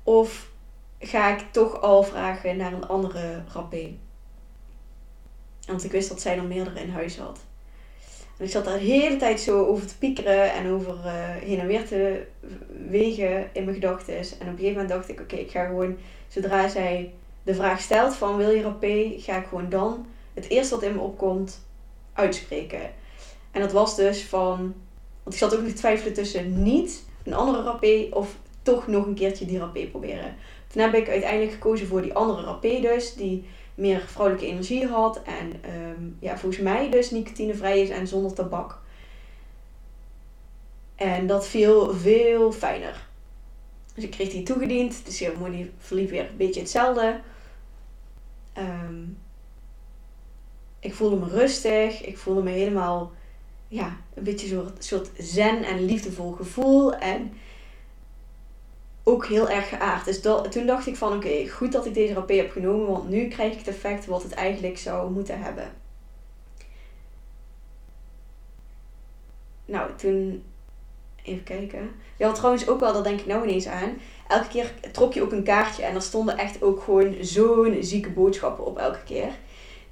[0.02, 0.50] Of
[0.98, 3.94] ga ik toch al vragen naar een andere rapé.
[5.66, 7.38] Want ik wist dat zij er meerdere in huis had.
[8.38, 11.61] En ik zat daar de hele tijd zo over te piekeren en over uh, heen
[11.61, 12.26] en weer te
[12.88, 14.16] wegen in mijn gedachten.
[14.16, 15.96] En op een gegeven moment dacht ik, oké, ik ga gewoon,
[16.29, 20.74] zodra zij de vraag stelt van wil je rapé, ga ik gewoon dan het eerste
[20.74, 21.66] wat in me opkomt
[22.12, 22.90] uitspreken.
[23.50, 24.74] En dat was dus van,
[25.22, 29.07] want ik zat ook nog te twijfelen tussen niet een andere rapé of toch nog
[29.07, 30.35] een keertje die rapé proberen.
[30.66, 33.44] Toen heb ik uiteindelijk gekozen voor die andere rapé dus, die
[33.77, 35.23] meer vrouwelijke energie had.
[35.23, 38.79] En ehm, ja, volgens mij dus nicotinevrij is en zonder tabak.
[40.95, 43.07] En dat viel veel fijner.
[43.95, 45.05] Dus ik kreeg die toegediend.
[45.05, 47.21] De ceremonie verliep weer een beetje hetzelfde.
[48.53, 49.03] Ehm,
[50.81, 52.05] ik voelde me rustig.
[52.05, 53.12] Ik voelde me helemaal
[53.69, 56.95] ja, een beetje soort, soort zen en liefdevol gevoel.
[56.95, 57.33] En
[59.09, 60.05] ook heel erg geaard.
[60.05, 63.29] Dus toen dacht ik van oké, goed dat ik deze rapé heb genomen, want nu
[63.29, 65.73] krijg ik het effect wat het eigenlijk zou moeten hebben.
[69.64, 70.42] Nou, toen.
[71.23, 71.90] Even kijken.
[72.16, 73.99] Ja, trouwens ook wel, dat denk ik nou ineens aan.
[74.29, 78.11] Elke keer trok je ook een kaartje en er stonden echt ook gewoon zo'n zieke
[78.11, 79.29] boodschappen op elke keer.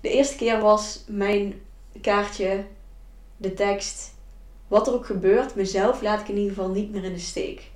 [0.00, 1.60] De eerste keer was mijn
[2.00, 2.64] kaartje,
[3.36, 4.14] de tekst.
[4.68, 7.72] Wat er ook gebeurt, mezelf laat ik in ieder geval niet meer in de steek.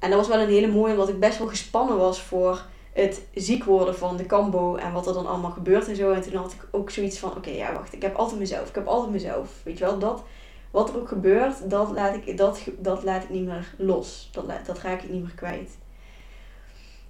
[0.00, 3.22] En dat was wel een hele mooie, omdat ik best wel gespannen was voor het
[3.34, 6.12] ziek worden van de kambo en wat er dan allemaal gebeurt en zo.
[6.12, 8.68] En toen had ik ook zoiets van: oké, ja, wacht, ik heb altijd mezelf.
[8.68, 9.60] Ik heb altijd mezelf.
[9.62, 10.22] Weet je wel, dat,
[10.70, 14.28] wat er ook gebeurt, dat laat ik, dat, dat laat ik niet meer los.
[14.32, 15.78] Dat, dat raak ik niet meer kwijt.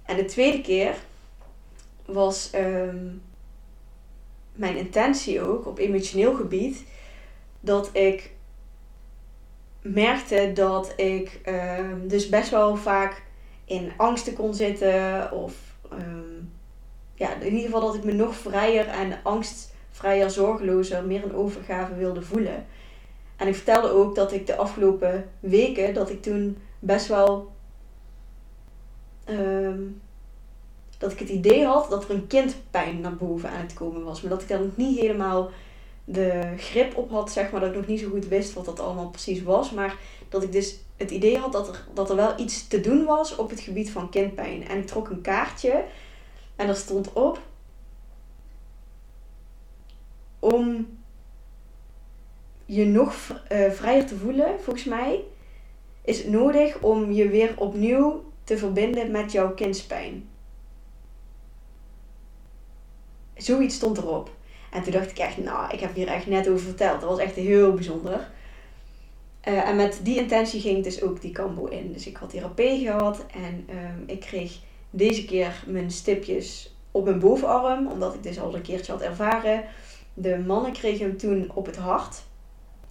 [0.05, 0.95] En de tweede keer
[2.05, 3.07] was ehm,
[4.53, 6.83] mijn intentie ook op emotioneel gebied
[7.59, 8.31] dat ik
[9.81, 13.23] merkte dat ik ehm, dus best wel vaak
[13.65, 15.31] in angsten kon zitten.
[15.31, 15.53] Of
[15.91, 16.43] ehm,
[17.15, 21.95] ja, in ieder geval dat ik me nog vrijer en angstvrijer, zorgelozer, meer een overgave
[21.95, 22.65] wilde voelen.
[23.35, 27.51] En ik vertelde ook dat ik de afgelopen weken, dat ik toen best wel.
[29.25, 29.81] ehm,
[30.97, 34.21] dat ik het idee had dat er een kindpijn naar boven aan het komen was.
[34.21, 35.49] Maar dat ik nog niet helemaal
[36.11, 37.59] de grip op had, zeg maar.
[37.59, 39.71] Dat ik nog niet zo goed wist wat dat allemaal precies was.
[39.71, 39.95] Maar
[40.29, 43.35] dat ik dus het idee had dat er, dat er wel iets te doen was
[43.35, 44.67] op het gebied van kindpijn.
[44.67, 45.83] En ik trok een kaartje
[46.55, 47.39] en er stond op
[50.39, 50.87] om
[52.65, 55.23] je nog eh, vrijer te voelen, volgens mij,
[56.01, 60.29] is het nodig om je weer opnieuw te verbinden met jouw kindspijn.
[63.35, 64.29] Zoiets stond erop.
[64.71, 67.01] En toen dacht ik echt, nou, ik heb hier echt net over verteld.
[67.01, 68.29] Dat was echt heel bijzonder.
[69.41, 71.93] Eh, en met die intentie ging ik dus ook die kambo in.
[71.93, 77.19] Dus ik had therapie gehad en ehm, ik kreeg deze keer mijn stipjes op mijn
[77.19, 79.63] bovenarm, omdat ik dus al een keertje had ervaren.
[80.13, 82.23] De mannen kregen hem toen op het hart.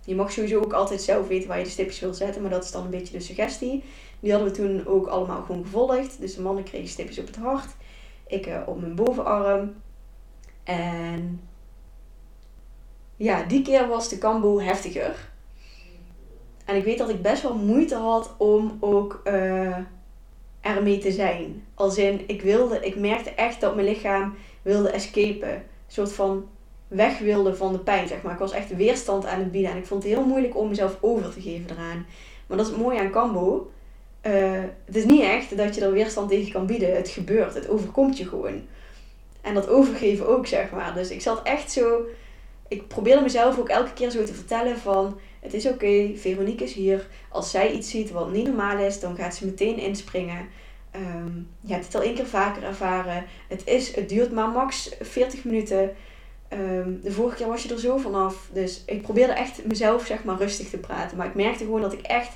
[0.05, 2.65] Je mag sowieso ook altijd zelf weten waar je de stipjes wil zetten, maar dat
[2.65, 3.85] is dan een beetje de suggestie.
[4.21, 6.21] Die hadden we toen ook allemaal gewoon gevolgd.
[6.21, 7.71] Dus de mannen kregen stipjes op het hart,
[8.27, 9.75] ik eh, op mijn bovenarm.
[10.65, 11.41] En
[13.21, 15.29] ja, die keer was de kambo heftiger.
[16.65, 19.77] En ik weet dat ik best wel moeite had om ook uh,
[20.61, 21.65] ermee te zijn.
[21.75, 25.53] Als in, ik wilde, ik merkte echt dat mijn lichaam wilde escapen.
[25.53, 26.49] Een soort van
[26.89, 28.33] weg wilde van de pijn, zeg maar.
[28.33, 29.71] Ik was echt weerstand aan het bieden.
[29.71, 32.07] En ik vond het heel moeilijk om mezelf over te geven eraan.
[32.47, 33.71] Maar dat is het mooie aan Kambo.
[34.27, 34.33] Uh,
[34.85, 36.97] het is niet echt dat je er weerstand tegen kan bieden.
[36.97, 37.55] Het gebeurt.
[37.55, 38.63] Het overkomt je gewoon.
[39.41, 40.95] En dat overgeven ook, zeg maar.
[40.95, 42.01] Dus ik zat echt zo...
[42.71, 45.21] Ik probeerde mezelf ook elke keer zo te vertellen van...
[45.41, 47.07] Het is oké, Veronique is hier.
[47.29, 50.49] Als zij iets ziet wat niet normaal is, dan gaat ze meteen inspringen.
[50.97, 53.25] Um, je hebt het al één keer vaker ervaren.
[53.49, 55.97] Het, is, het duurt maar max 40 minuten.
[56.53, 58.49] Um, de vorige keer was je er zo vanaf.
[58.53, 61.17] Dus ik probeerde echt mezelf zeg maar rustig te praten.
[61.17, 62.33] Maar ik merkte gewoon dat ik echt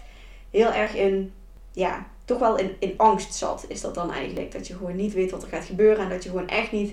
[0.51, 1.33] heel erg in,
[1.73, 3.65] ja, toch wel in, in angst zat.
[3.69, 4.53] Is dat dan eigenlijk.
[4.53, 6.05] Dat je gewoon niet weet wat er gaat gebeuren.
[6.05, 6.93] En dat je gewoon echt niet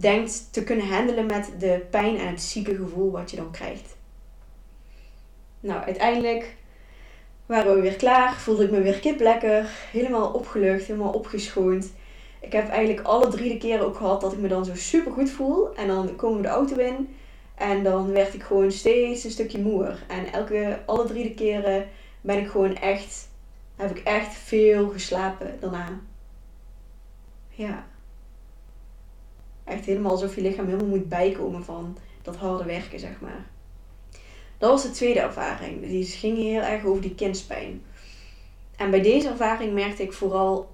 [0.00, 3.96] denkt te kunnen handelen met de pijn en het zieke gevoel wat je dan krijgt.
[5.60, 6.56] Nou, uiteindelijk
[7.46, 8.34] waren we weer klaar.
[8.34, 9.70] Voelde ik me weer kip lekker.
[9.90, 11.92] Helemaal opgelucht, helemaal opgeschoond.
[12.40, 15.12] Ik heb eigenlijk alle drie de keren ook gehad dat ik me dan zo super
[15.12, 15.74] goed voel.
[15.74, 17.16] En dan komen we de auto in.
[17.54, 20.02] En dan werd ik gewoon steeds een stukje moer.
[20.08, 21.88] En elke, alle drie de keren
[22.20, 23.28] ben ik gewoon echt,
[23.76, 26.00] heb ik echt veel geslapen daarna.
[27.48, 27.86] Ja.
[29.64, 33.44] Echt helemaal alsof je lichaam helemaal moet bijkomen van dat harde werken, zeg maar.
[34.58, 35.86] Dat was de tweede ervaring.
[35.86, 37.82] Die ging heel erg over die kindspijn.
[38.76, 40.72] En bij deze ervaring merkte ik vooral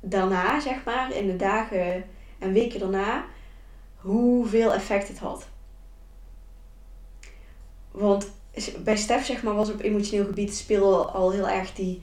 [0.00, 2.04] daarna, zeg maar, in de dagen
[2.38, 3.24] en weken daarna,
[3.96, 5.48] hoeveel effect het had.
[7.90, 8.30] Want
[8.84, 12.02] bij Stef, zeg maar, was op emotioneel gebied speelde al heel erg die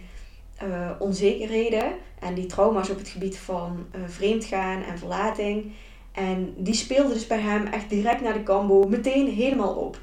[0.64, 5.72] uh, onzekerheden en die trauma's op het gebied van uh, vreemdgaan en verlating.
[6.18, 10.00] En die speelden dus bij hem echt direct naar de kambo meteen helemaal op.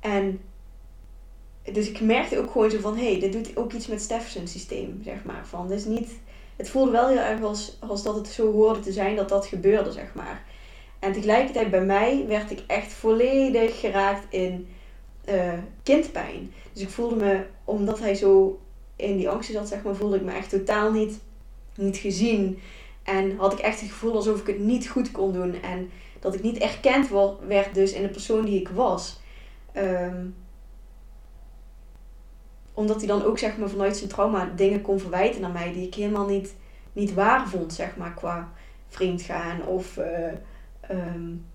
[0.00, 0.40] En
[1.72, 4.52] dus ik merkte ook gewoon zo van, hé, hey, dit doet ook iets met Steffens
[4.52, 5.46] systeem, zeg maar.
[5.46, 6.10] Van, dus niet,
[6.56, 9.46] het voelde wel heel erg als, als dat het zo hoorde te zijn dat dat
[9.46, 10.44] gebeurde, zeg maar.
[10.98, 14.68] En tegelijkertijd bij mij werd ik echt volledig geraakt in
[15.28, 16.52] uh, kindpijn.
[16.72, 18.60] Dus ik voelde me, omdat hij zo
[18.96, 21.18] in die angst zat, zeg maar, voelde ik me echt totaal niet,
[21.74, 22.58] niet gezien.
[23.08, 25.62] En had ik echt het gevoel alsof ik het niet goed kon doen.
[25.62, 25.90] En
[26.20, 27.08] dat ik niet erkend
[27.46, 29.20] werd dus in de persoon die ik was.
[29.76, 30.36] Um,
[32.72, 35.86] omdat hij dan ook zeg maar, vanuit zijn trauma dingen kon verwijten naar mij die
[35.86, 36.54] ik helemaal niet,
[36.92, 38.52] niet waar vond, zeg maar, qua
[38.88, 40.32] vreemdgaan of uh,
[40.90, 41.46] um,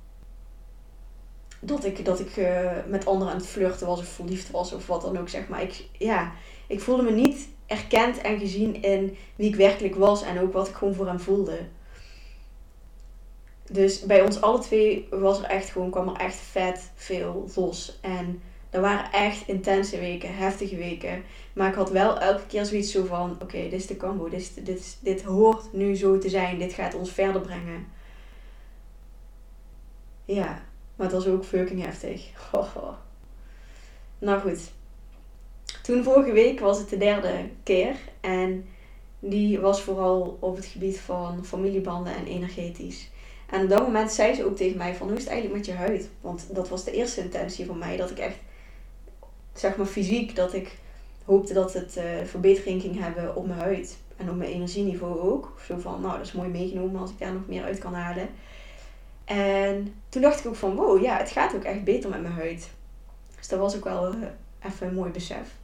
[1.60, 4.88] dat ik, dat ik uh, met anderen aan het flirten was of verliefd was of
[4.88, 5.62] wat dan ook, zeg maar.
[5.62, 6.32] Ik, ja,
[6.68, 10.68] ik voelde me niet erkend en gezien in wie ik werkelijk was en ook wat
[10.68, 11.60] ik gewoon voor hem voelde.
[13.70, 18.00] Dus bij ons alle twee was er echt gewoon, kwam er echt vet veel los.
[18.02, 21.24] En dat waren echt intense weken, heftige weken.
[21.54, 24.52] Maar ik had wel elke keer zoiets zo van: oké, dit is de combo, dit,
[24.66, 27.88] is, dit, hoort nu zo te zijn, dit gaat ons verder brengen.
[30.26, 30.64] Ja,
[30.96, 32.30] maar het was ook fucking heftig.
[34.20, 34.72] Nou goed.
[35.84, 38.66] Toen vorige week was het de derde keer en
[39.20, 43.10] die was vooral op het gebied van familiebanden en energetisch.
[43.50, 45.76] En op dat moment zei ze ook tegen mij van hoe is het eigenlijk met
[45.76, 46.10] je huid?
[46.22, 48.36] Want dat was de eerste intentie van mij, dat ik echt,
[49.54, 50.78] zeg maar fysiek, dat ik
[51.26, 53.98] hoopte dat het uh, verbetering ging hebben op mijn huid.
[54.18, 55.54] En op mijn energieniveau ook.
[55.66, 58.30] Zo van, nou dat is mooi meegenomen als ik daar nog meer uit kan halen.
[59.26, 62.34] En toen dacht ik ook van, wow, ja, het gaat ook echt beter met mijn
[62.34, 62.70] huid.
[63.38, 64.18] Dus dat was ook wel eh,
[64.66, 65.62] even een mooi besef.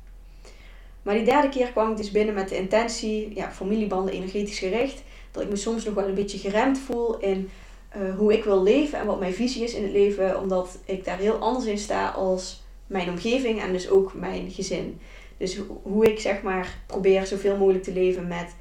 [1.02, 5.04] Maar die derde keer kwam ik dus binnen met de intentie, ja, familiebanden energetisch gericht,
[5.32, 7.50] dat ik me soms nog wel een beetje geremd voel in
[7.98, 11.06] uh, hoe ik wil leven en wat mijn visie is in het leven, omdat ik
[11.06, 15.00] daar heel anders in sta als mijn omgeving en dus ook mijn gezin.
[15.38, 18.56] Dus hoe ik zeg maar probeer zoveel mogelijk te leven met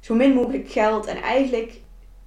[0.00, 1.72] zo min mogelijk geld en eigenlijk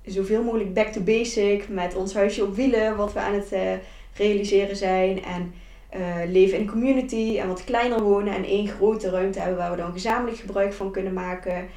[0.06, 3.72] zoveel mogelijk back to basic met ons huisje op wielen, wat we aan het uh,
[4.14, 5.24] realiseren zijn.
[5.24, 5.54] En
[5.96, 9.78] uh, leven in community en wat kleiner wonen en één grote ruimte hebben waar we
[9.78, 11.68] dan gezamenlijk gebruik van kunnen maken.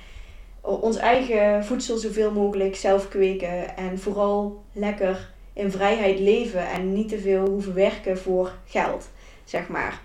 [0.61, 7.09] Ons eigen voedsel zoveel mogelijk zelf kweken en vooral lekker in vrijheid leven en niet
[7.09, 9.09] te veel hoeven werken voor geld,
[9.44, 10.01] zeg maar.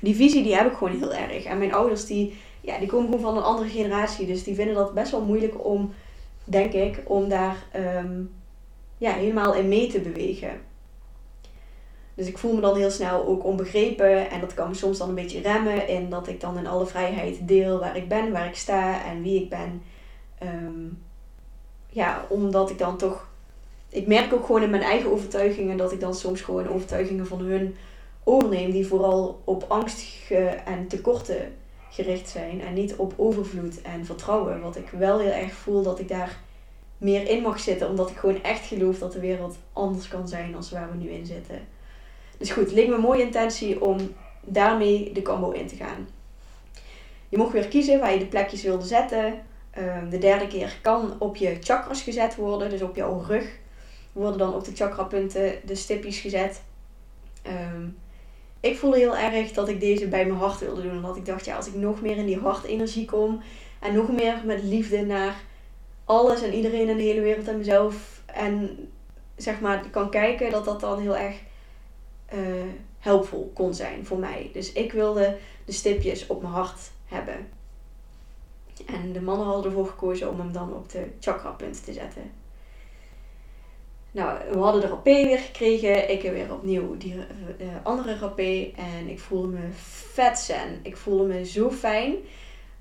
[0.00, 1.44] Die visie die heb ik gewoon heel erg.
[1.44, 4.74] En mijn ouders die, ja, die komen gewoon van een andere generatie, dus die vinden
[4.74, 5.92] dat best wel moeilijk om,
[6.44, 8.30] denk ik, om daar um,
[8.98, 10.50] ja, helemaal in mee te bewegen.
[12.18, 15.08] Dus ik voel me dan heel snel ook onbegrepen en dat kan me soms dan
[15.08, 18.46] een beetje remmen in dat ik dan in alle vrijheid deel waar ik ben, waar
[18.46, 19.82] ik sta en wie ik ben.
[20.38, 20.86] Ehm,
[21.88, 23.28] ja, omdat ik dan toch.
[23.88, 27.40] Ik merk ook gewoon in mijn eigen overtuigingen dat ik dan soms gewoon overtuigingen van
[27.40, 27.76] hun
[28.24, 30.30] overneem die vooral op angst
[30.64, 31.54] en tekorten
[31.90, 34.60] gericht zijn en niet op overvloed en vertrouwen.
[34.60, 36.38] Wat ik wel heel erg voel dat ik daar
[36.96, 40.52] meer in mag zitten, omdat ik gewoon echt geloof dat de wereld anders kan zijn
[40.52, 41.76] dan waar we nu in zitten.
[42.38, 46.08] Dus goed, het leek me een mooie intentie om daarmee de combo in te gaan.
[47.28, 49.42] Je mocht weer kiezen waar je de plekjes wilde zetten.
[49.70, 53.58] Ehm, de derde keer kan op je chakras gezet worden, dus op jouw rug
[54.12, 56.62] worden dan op de chakrapunten de stipjes gezet.
[57.46, 57.98] Um,
[58.60, 60.96] ik voelde heel erg dat ik deze bij mijn hart wilde doen.
[60.96, 63.42] Omdat ik dacht, ja, als ik nog meer in die hartenergie kom
[63.78, 65.36] en nog meer met liefde naar
[66.04, 68.88] alles en iedereen in de hele wereld en mezelf en
[69.36, 71.36] zeg maar kan kijken, dat dat dan heel erg
[72.34, 72.40] uh,
[72.98, 74.50] helpvol kon zijn voor mij.
[74.52, 77.48] Dus ik wilde de stipjes op mijn hart hebben.
[78.86, 82.30] En de mannen hadden ervoor gekozen om hem dan op de chakra-punt te zetten.
[84.10, 86.10] Nou, we hadden de rapé weer gekregen.
[86.10, 88.72] Ik heb weer opnieuw die uh, andere rapé.
[88.76, 89.68] En ik voelde me
[90.12, 90.80] vet zen.
[90.82, 92.14] Ik voelde me zo fijn.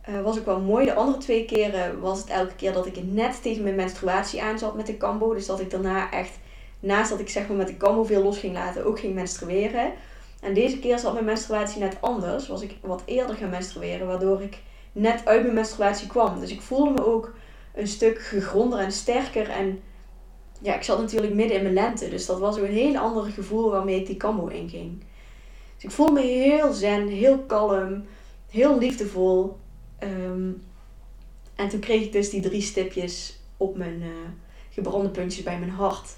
[0.10, 0.86] Uh, was ook wel mooi.
[0.86, 4.60] De andere twee keren was het elke keer dat ik net tegen mijn menstruatie aan
[4.60, 5.34] zat met de kambo.
[5.34, 6.40] Dus dat ik daarna echt
[6.80, 9.94] naast dat ik zeg maar met de kambo veel los ging laten, ook ging menstrueren.
[10.42, 12.48] En deze keer zat mijn menstruatie net anders.
[12.48, 14.58] Was ik wat eerder gaan menstrueren, waardoor ik
[14.92, 16.40] net uit mijn menstruatie kwam.
[16.40, 17.34] Dus ik voelde me ook
[17.74, 19.50] een stuk gegronder en sterker.
[19.50, 19.80] En
[20.62, 22.10] ja, ik zat natuurlijk midden in mijn lente.
[22.10, 25.00] Dus dat was ook een heel ander gevoel waarmee ik die kambo inging.
[25.76, 28.06] Dus ik voelde me heel zen, heel kalm,
[28.50, 29.58] heel liefdevol.
[30.00, 30.52] Ehm,
[31.56, 34.08] en toen kreeg ik dus die drie stipjes op mijn uh,
[34.70, 36.18] gebrande puntjes bij mijn hart.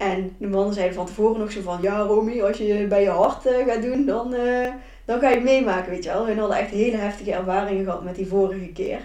[0.00, 3.08] En de mannen zeiden van tevoren nog zo van, ja Romy, als je bij je
[3.08, 4.68] hart uh, gaat doen, dan, uh,
[5.04, 6.26] dan ga je meemaken, weet je wel.
[6.26, 9.00] Hun hadden echt hele heftige ervaringen gehad met die vorige keer.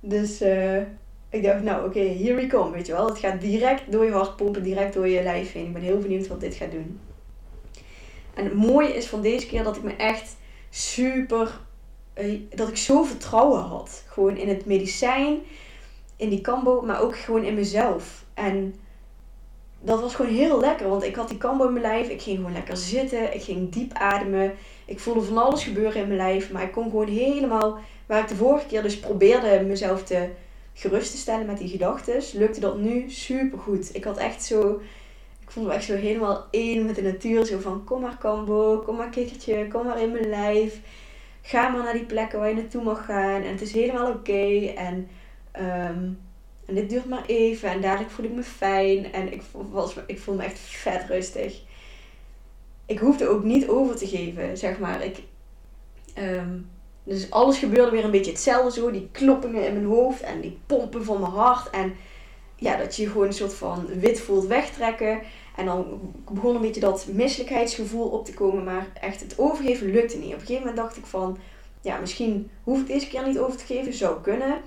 [0.00, 0.76] Dus uh,
[1.28, 3.08] ik dacht, nou oké, here we come, weet je wel.
[3.08, 5.66] Het gaat direct door je hart pompen, direct door je lijf heen.
[5.66, 7.00] Ik ben heel benieuwd wat dit gaat doen.
[8.34, 10.36] En het mooie is van deze keer dat ik me echt
[10.70, 11.60] super,
[12.54, 14.04] dat ik zo vertrouwen had.
[14.06, 15.38] Gewoon in het medicijn,
[16.16, 18.24] in die kambo, maar ook gewoon in mezelf.
[18.34, 18.74] En
[19.84, 20.88] dat was gewoon heel lekker.
[20.88, 22.08] Want ik had die kambo in mijn lijf.
[22.08, 23.34] Ik ging gewoon lekker zitten.
[23.34, 24.54] Ik ging diep ademen.
[24.84, 26.50] Ik voelde van alles gebeuren in mijn lijf.
[26.50, 27.78] Maar ik kon gewoon helemaal...
[28.06, 30.28] Waar ik de vorige keer dus probeerde mezelf te
[30.74, 32.22] gerust te stellen met die gedachten.
[32.34, 33.94] Lukte dat nu super goed.
[33.94, 34.80] Ik had echt zo...
[35.40, 37.44] Ik voelde me echt zo helemaal één met de natuur.
[37.44, 38.82] Zo van kom maar kambo.
[38.84, 39.68] Kom maar kikkertje.
[39.68, 40.80] Kom maar in mijn lijf.
[41.42, 43.42] Ga maar naar die plekken waar je naartoe mag gaan.
[43.42, 44.72] En het is helemaal oké.
[44.76, 45.08] En...
[45.60, 46.18] Um,
[46.72, 49.12] en dit duurt maar even en dadelijk voel ik me fijn.
[49.12, 51.60] En ik, was, ik voel me echt vet rustig.
[52.86, 55.04] Ik hoefde ook niet over te geven, zeg maar.
[55.04, 55.22] Ik,
[56.14, 56.58] ehm,
[57.04, 58.90] dus alles gebeurde weer een beetje hetzelfde zo.
[58.90, 61.70] Die kloppingen in mijn hoofd en die pompen van mijn hart.
[61.70, 61.94] En
[62.56, 65.20] ja, dat je gewoon een soort van wit voelt wegtrekken.
[65.56, 68.64] En dan begon een beetje dat misselijkheidsgevoel op te komen.
[68.64, 70.26] Maar echt het overgeven lukte niet.
[70.26, 71.38] Op een gegeven moment dacht ik van...
[71.80, 73.94] Ja, misschien hoef ik deze keer niet over te geven.
[73.94, 74.60] Zou kunnen.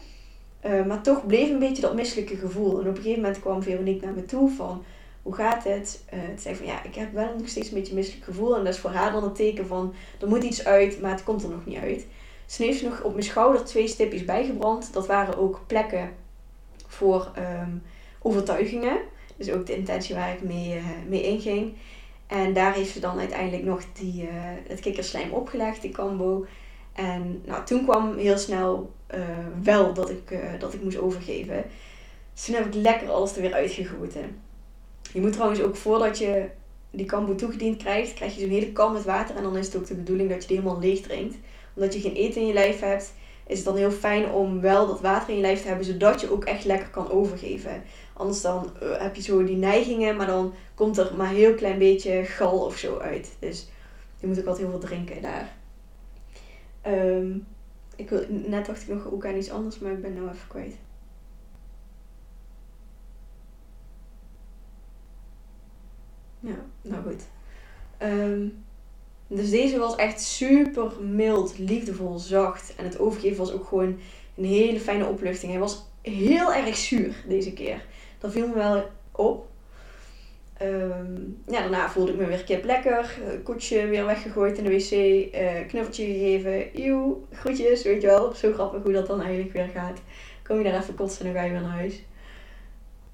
[0.65, 2.71] Uh, maar toch bleef een beetje dat misselijke gevoel.
[2.71, 4.83] En op een gegeven moment kwam Veronique naar me toe van...
[5.21, 6.03] Hoe gaat het?
[6.13, 8.57] Uh, zei van ja, ik heb wel nog steeds een beetje een misselijk gevoel.
[8.57, 9.93] En dat is voor haar dan een teken van...
[10.21, 12.05] Er moet iets uit, maar het komt er nog niet uit.
[12.45, 14.93] Toen heeft ze nog op mijn schouder twee stipjes bijgebrand.
[14.93, 16.11] Dat waren ook plekken
[16.87, 17.83] voor um,
[18.21, 18.97] overtuigingen.
[19.35, 21.73] Dus ook de intentie waar ik mee, uh, mee inging.
[22.27, 24.29] En daar heeft ze dan uiteindelijk nog die,
[24.67, 26.45] het kikkerslijm opgelegd, die kambo.
[26.93, 29.19] En nou, toen kwam heel snel uh,
[29.63, 31.63] wel dat ik, uh, dat ik moest overgeven.
[32.33, 34.41] Dus toen heb ik lekker alles er weer uitgegoten.
[35.13, 36.45] Je moet trouwens ook voordat je
[36.91, 39.35] die kambo toegediend krijgt, krijg je zo'n hele kan met water.
[39.35, 41.35] En dan is het ook de bedoeling dat je die helemaal leeg drinkt.
[41.75, 43.13] Omdat je geen eten in je lijf hebt,
[43.47, 46.21] is het dan heel fijn om wel dat water in je lijf te hebben, zodat
[46.21, 47.83] je ook echt lekker kan overgeven.
[48.13, 51.53] Anders dan eh, heb je zo die neigingen, maar dan komt er maar een heel
[51.53, 53.35] klein beetje gal of zo uit.
[53.39, 53.67] Dus
[54.19, 55.55] je moet ook altijd heel veel drinken daar.
[56.81, 57.37] Ehm,
[57.95, 60.47] ik wil, net dacht ik nog ook aan iets anders, maar ik ben nou even
[60.47, 60.75] kwijt.
[66.39, 67.23] Ja, nou goed.
[67.97, 68.47] Ehm,
[69.27, 72.75] dus deze was echt super mild, liefdevol, zacht.
[72.75, 73.99] En het overgeven was ook gewoon
[74.35, 75.51] een hele fijne opluchting.
[75.51, 77.85] Hij was heel erg zuur deze keer.
[78.19, 79.47] Dat viel me wel op.
[80.57, 83.19] Ehm, ja, daarna voelde ik me weer kip lekker.
[83.43, 84.91] Koetje weer weggegooid in de wc.
[84.91, 86.83] Uh, knuffeltje gegeven.
[86.85, 88.33] Eeuw, groetjes, weet je wel.
[88.33, 89.99] Zo grappig hoe dat dan eigenlijk weer gaat.
[90.43, 92.03] Kom je daar even kotsen en dan ga je weer naar huis.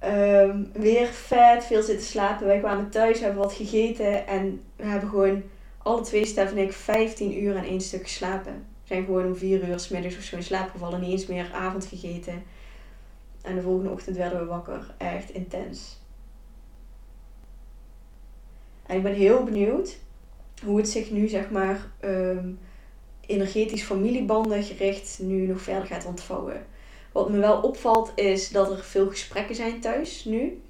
[0.03, 2.47] Um, weer vet, veel zitten slapen.
[2.47, 4.27] Wij kwamen thuis, hebben wat gegeten.
[4.27, 5.43] En we hebben gewoon
[5.77, 8.53] alle twee, Stef en ik, 15 uur aan één stuk geslapen.
[8.53, 11.01] We zijn gewoon om 4 uur middags of zo in slaap gevallen.
[11.01, 12.43] Niet eens meer avond gegeten.
[13.41, 14.93] En de volgende ochtend werden we wakker.
[14.97, 16.00] Echt intens.
[18.91, 19.97] En ik ben heel benieuwd
[20.63, 22.59] hoe het zich nu, zeg maar, um,
[23.25, 26.65] energetisch familiebanden gericht nu nog verder gaat ontvouwen.
[27.11, 30.61] Wat me wel opvalt is dat er veel gesprekken zijn thuis nu.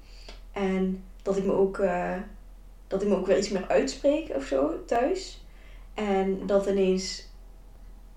[0.52, 2.16] En dat ik me ook, uh,
[2.86, 5.44] dat ik me ook weer iets meer uitspreek of zo thuis.
[5.94, 7.28] En dat ineens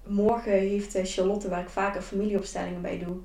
[0.03, 3.18] morgen heeft eh, Charlotte, waar ik vaker familieopstellingen bij doe,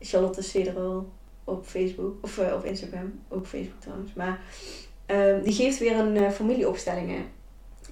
[0.00, 1.08] Charlotte Cederel
[1.44, 4.12] op Facebook of uh, op Instagram, ook Facebook trouwens.
[4.12, 4.40] Maar
[5.42, 7.24] die geeft weer een uh, familieopstellingen.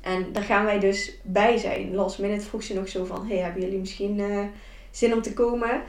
[0.00, 1.94] En daar gaan wij dus bij zijn.
[1.94, 4.44] Last minute vroeg ze nog zo van: hey, hebben jullie misschien uh,
[4.90, 5.82] zin om te komen?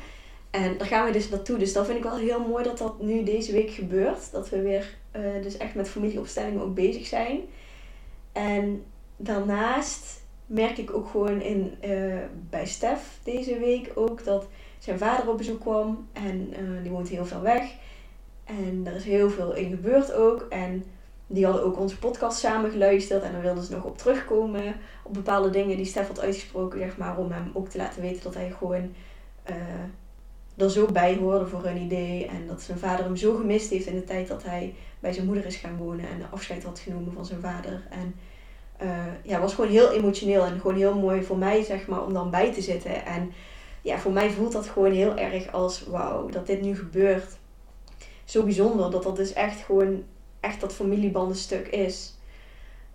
[0.52, 1.58] En daar gaan we dus naartoe.
[1.58, 4.32] Dus dat vind ik wel heel mooi dat dat nu deze week gebeurt.
[4.32, 4.96] Dat we weer
[5.42, 7.40] dus echt met familieopstellingen ook bezig zijn.
[8.32, 8.84] En
[9.18, 11.74] daarnaast merk ik ook gewoon in,
[12.50, 14.48] bij Stef deze week ook dat
[14.80, 16.08] zijn vader op bezoek kwam.
[16.14, 17.64] En die woont heel veel weg.
[18.44, 20.46] En er is heel veel in gebeurd ook.
[20.50, 20.84] En
[21.34, 23.24] die hadden ook onze podcast samen geluisterd.
[23.24, 24.76] En dan wilden ze nog op terugkomen.
[25.04, 27.18] Op bepaalde dingen die Stef had uitgesproken, zeg maar.
[27.18, 28.94] Om hem ook te laten weten dat hij gewoon
[29.50, 29.56] uh,
[30.58, 32.26] er zo bij hoorde voor hun idee.
[32.26, 35.26] En dat zijn vader hem zo gemist heeft in de tijd dat hij bij zijn
[35.26, 36.06] moeder is gaan wonen.
[36.06, 37.82] En afscheid had genomen van zijn vader.
[37.90, 38.16] En
[38.82, 40.44] uh, ja, was gewoon heel emotioneel.
[40.44, 43.06] En gewoon heel mooi voor mij, zeg maar, om dan bij te zitten.
[43.06, 43.32] En
[43.82, 47.38] ja, voor mij voelt dat gewoon heel erg als wauw, dat dit nu gebeurt.
[48.26, 50.04] Zo bijzonder dat dat dus echt gewoon
[50.44, 52.14] echt dat familiebandenstuk is.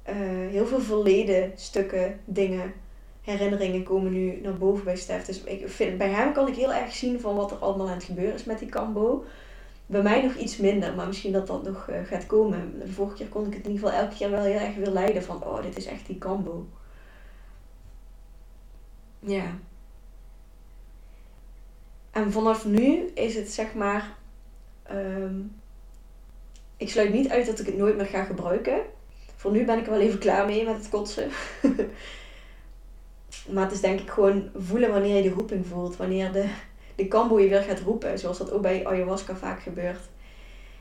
[0.08, 0.14] Uh,
[0.50, 2.72] heel veel verleden stukken, dingen,
[3.22, 5.24] herinneringen komen nu naar boven bij Stef.
[5.24, 7.94] Dus ik vind, bij hem kan ik heel erg zien van wat er allemaal aan
[7.94, 9.24] het gebeuren is met die kambo.
[9.86, 12.78] Bij mij nog iets minder, maar misschien dat dat nog uh, gaat komen.
[12.78, 14.90] De vorige keer kon ik het in ieder geval elke keer wel heel erg weer
[14.90, 16.66] leiden van, oh, dit is echt die kambo.
[19.20, 19.58] Ja.
[22.10, 24.16] En vanaf nu is het zeg maar
[24.90, 25.57] um,
[26.78, 28.80] ik sluit niet uit dat ik het nooit meer ga gebruiken.
[29.36, 31.30] Voor nu ben ik er wel even klaar mee met het kotsen.
[33.52, 35.96] maar het is denk ik gewoon voelen wanneer je de roeping voelt.
[35.96, 36.48] Wanneer de,
[36.94, 38.18] de kambo je weer gaat roepen.
[38.18, 40.00] Zoals dat ook bij ayahuasca vaak gebeurt.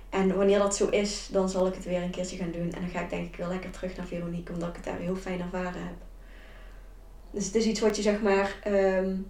[0.09, 2.73] En wanneer dat zo is, dan zal ik het weer een keertje gaan doen.
[2.73, 4.53] En dan ga ik denk ik weer lekker terug naar Veronique.
[4.53, 5.95] Omdat ik het daar heel fijn ervaren heb.
[7.31, 8.59] Dus het is iets wat je zeg maar...
[8.67, 9.27] Um,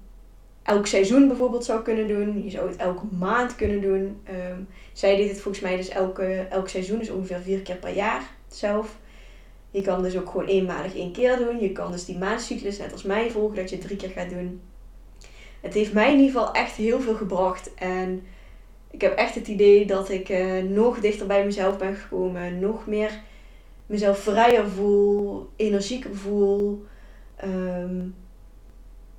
[0.67, 2.43] elk seizoen bijvoorbeeld zou kunnen doen.
[2.43, 4.21] Je zou het elke maand kunnen doen.
[4.51, 7.95] Um, zij deed het volgens mij dus elke, elk seizoen, dus ongeveer vier keer per
[7.95, 8.97] jaar zelf.
[9.71, 11.59] Je kan dus ook gewoon eenmalig één keer doen.
[11.59, 14.61] Je kan dus die maandcyclus net als mij volgen, dat je drie keer gaat doen.
[15.61, 17.73] Het heeft mij in ieder geval echt heel veel gebracht.
[17.73, 18.23] En
[18.91, 22.59] ik heb echt het idee dat ik uh, nog dichter bij mezelf ben gekomen.
[22.59, 23.11] Nog meer
[23.85, 26.85] mezelf vrijer voel, energieker voel.
[27.43, 28.15] Um,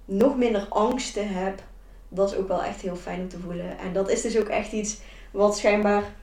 [0.08, 1.62] nog minder angsten heb.
[2.08, 3.78] Dat is ook wel echt heel fijn om te voelen.
[3.78, 5.00] En dat is dus ook echt iets
[5.30, 6.14] wat schijnbaar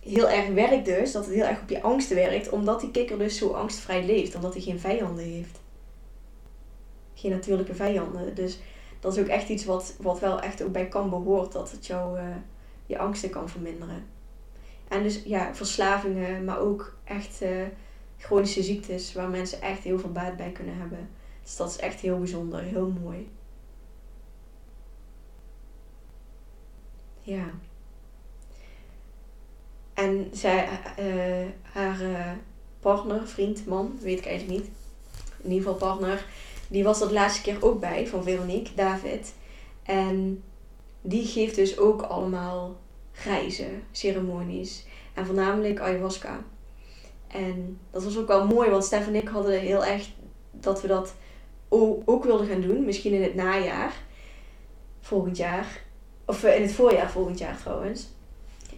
[0.00, 1.12] heel erg werkt dus.
[1.12, 2.48] Dat het heel erg op je angsten werkt.
[2.48, 4.34] Omdat die kikker dus zo angstvrij leeft.
[4.34, 5.60] Omdat hij geen vijanden heeft.
[7.14, 8.34] Geen natuurlijke vijanden.
[8.34, 8.60] Dus
[9.00, 11.52] dat is ook echt iets wat, wat wel echt ook bij kan behoort.
[11.52, 12.24] Dat het jou uh,
[12.86, 14.06] je angsten kan verminderen.
[14.88, 16.44] En dus ja, verslavingen.
[16.44, 17.50] Maar ook echt uh,
[18.18, 19.12] chronische ziektes.
[19.12, 21.08] Waar mensen echt heel veel baat bij kunnen hebben.
[21.52, 23.30] Dus dat is echt heel bijzonder, heel mooi.
[27.20, 27.50] Ja.
[29.94, 32.30] En zij, uh, haar uh,
[32.80, 34.70] partner, vriend, man, weet ik eigenlijk niet.
[35.42, 36.24] In ieder geval partner.
[36.68, 39.34] Die was dat laatste keer ook bij van Veronique, David.
[39.82, 40.42] En
[41.00, 42.76] die geeft dus ook allemaal
[43.24, 44.86] reizen, ceremonies.
[45.14, 46.44] En voornamelijk ayahuasca.
[47.26, 50.08] En dat was ook wel mooi, want Stef en ik hadden heel erg
[50.50, 51.14] dat we dat
[52.04, 52.84] ook wilden gaan doen.
[52.84, 53.92] Misschien in het najaar,
[55.00, 55.80] volgend jaar.
[56.24, 58.08] Of in het voorjaar volgend jaar trouwens.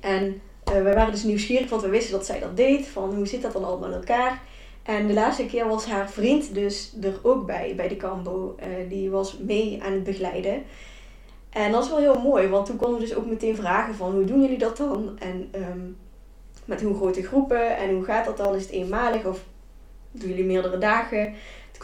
[0.00, 2.86] En uh, wij waren dus nieuwsgierig, want we wisten dat zij dat deed.
[2.86, 4.42] Van hoe zit dat dan allemaal in elkaar?
[4.82, 8.56] En de laatste keer was haar vriend dus er ook bij, bij de Cambo.
[8.58, 10.62] Uh, die was mee aan het begeleiden.
[11.50, 14.12] En dat is wel heel mooi, want toen konden we dus ook meteen vragen van
[14.12, 15.18] hoe doen jullie dat dan?
[15.18, 15.96] En um,
[16.64, 18.54] met hoe grote groepen en hoe gaat dat dan?
[18.54, 19.44] Is het eenmalig of
[20.10, 21.34] doen jullie meerdere dagen?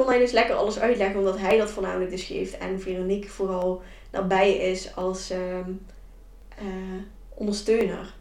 [0.00, 2.58] Kon hij dus lekker alles uitleggen, omdat hij dat voornamelijk dus geeft.
[2.58, 5.86] En Veronique vooral daarbij is als um,
[6.62, 8.14] uh, ondersteuner.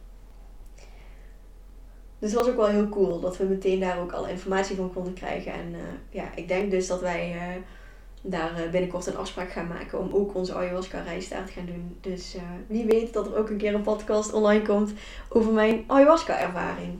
[2.20, 4.94] Dus dat was ook wel heel cool dat we meteen daar ook alle informatie van
[4.94, 5.52] konden krijgen.
[5.52, 7.64] En uh, ja, ik denk dus dat wij uh,
[8.22, 11.98] daar binnenkort een afspraak gaan maken om ook onze ayahuasca reis daar te gaan doen.
[12.02, 12.36] Dus
[12.68, 14.94] wie weet dat er ook een keer een podcast online komt
[15.30, 17.00] over mijn ayahuasca ervaring.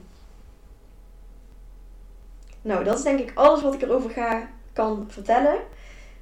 [2.62, 5.58] Nou, dat is denk ik alles wat ik erover ga, kan vertellen.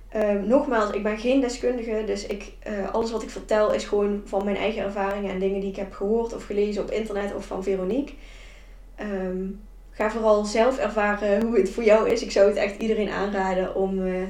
[0.09, 2.53] Ehm, nogmaals, ik ben geen deskundige, dus ik,
[2.93, 5.93] alles wat ik vertel is gewoon van mijn eigen ervaringen en dingen die ik heb
[5.93, 8.15] gehoord of gelezen op internet of van Veronique.
[9.01, 12.23] Um, ga vooral zelf ervaren hoe het voor jou is.
[12.23, 14.23] Ik zou het echt iedereen aanraden om, uh,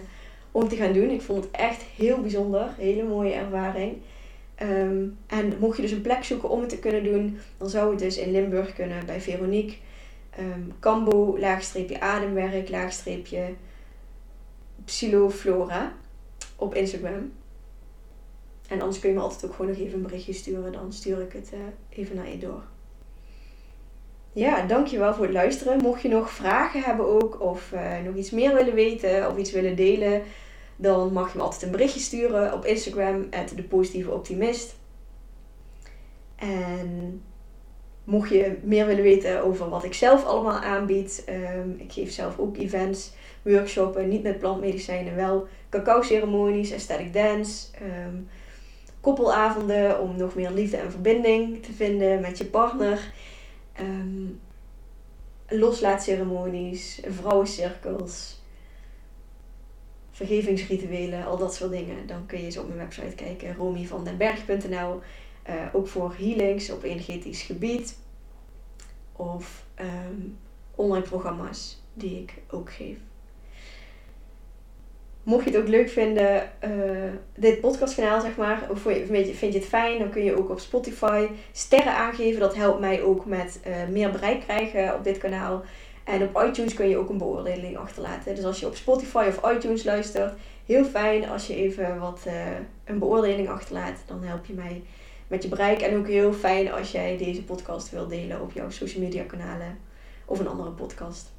[0.53, 1.11] om te gaan doen.
[1.11, 2.75] Ik vond het echt heel bijzonder.
[2.77, 3.97] Hele mooie ervaring.
[4.63, 7.91] Um, en mocht je dus een plek zoeken om het te kunnen doen, dan zou
[7.91, 9.77] het dus in Limburg kunnen bij Veronique.
[10.39, 13.43] Um, laagstreepje ademwerk, laagstreepje
[14.89, 15.93] Psiloflora
[16.57, 17.33] op Instagram.
[18.69, 20.73] En anders kun je me altijd ook gewoon nog even een berichtje sturen.
[20.73, 21.59] Dan stuur ik het uh,
[21.89, 22.63] even naar je door
[24.39, 25.83] ja, dankjewel voor het luisteren.
[25.83, 29.53] Mocht je nog vragen hebben ook, of uh, nog iets meer willen weten of iets
[29.53, 30.23] willen delen,
[30.77, 34.77] dan mag je me altijd een berichtje sturen op Instagram, de positieve optimist.
[36.37, 37.23] En
[38.05, 42.39] mocht je meer willen weten over wat ik zelf allemaal aanbied, um, ik geef zelf
[42.39, 43.13] ook events,
[43.43, 48.29] workshops, niet met plantmedicijnen, wel cacao-ceremonies, aesthetic dance, um,
[49.01, 53.13] koppelavonden om nog meer liefde en verbinding te vinden met je partner
[53.81, 54.41] um,
[55.49, 58.41] loslaatceremonies, vrouwencirkels,
[60.11, 62.07] vergevingsrituelen, al dat soort dingen.
[62.07, 64.71] Dan kun je eens op mijn website kijken, romyvandenberg.nl.
[64.71, 67.99] Uh, eh, ook voor healings op energetisch gebied.
[69.13, 70.39] Of um,
[70.75, 72.99] online programma's die ik ook geef.
[75.23, 79.65] Mocht je het ook leuk vinden, uh, dit podcastkanaal zeg maar, of vind je het
[79.65, 82.41] fijn, dan kun je ook op Spotify sterren aangeven.
[82.41, 85.63] Dat helpt mij ook met uh, meer bereik krijgen op dit kanaal.
[86.05, 88.35] En op iTunes kun je ook een beoordeling achterlaten.
[88.35, 90.35] Dus als je op Spotify of iTunes luistert,
[90.67, 92.33] heel fijn als je even wat, uh,
[92.85, 94.03] een beoordeling achterlaat.
[94.07, 94.83] Dan help je mij
[95.27, 95.81] met je bereik.
[95.81, 99.79] En ook heel fijn als jij deze podcast wilt delen op jouw social media kanalen
[100.25, 101.33] of een andere podcast.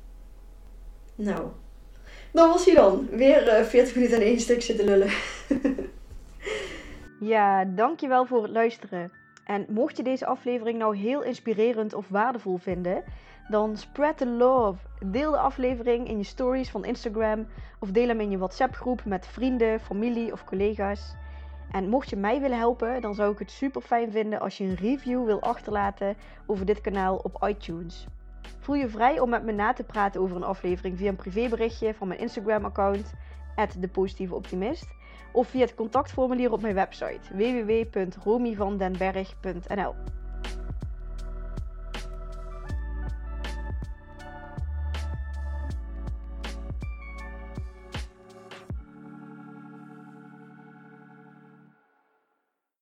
[1.15, 1.47] Nou,
[2.31, 3.07] dan was hij dan.
[3.11, 5.11] Weer uh, eh, 40 minuten in één stuk zitten lullen.
[7.33, 9.11] ja, dankjewel voor het luisteren.
[9.45, 13.03] En mocht je deze aflevering nou heel inspirerend of waardevol vinden,
[13.47, 14.79] dan spread the love.
[15.05, 17.47] Deel de aflevering in je stories van Instagram
[17.79, 21.15] of deel hem in je WhatsApp groep met vrienden, familie of collega's.
[21.71, 24.63] En mocht je mij willen helpen, dan zou ik het super fijn vinden als je
[24.63, 26.15] een review wil achterlaten
[26.45, 28.07] over dit kanaal op iTunes.
[28.59, 31.93] Voel je vrij om met me na te praten over een aflevering via een privéberichtje
[31.93, 33.13] van mijn Instagram-account,
[33.77, 34.87] @depositieveoptimist,
[35.31, 39.95] of via het contactformulier op mijn website www.romyvandenberg.nl.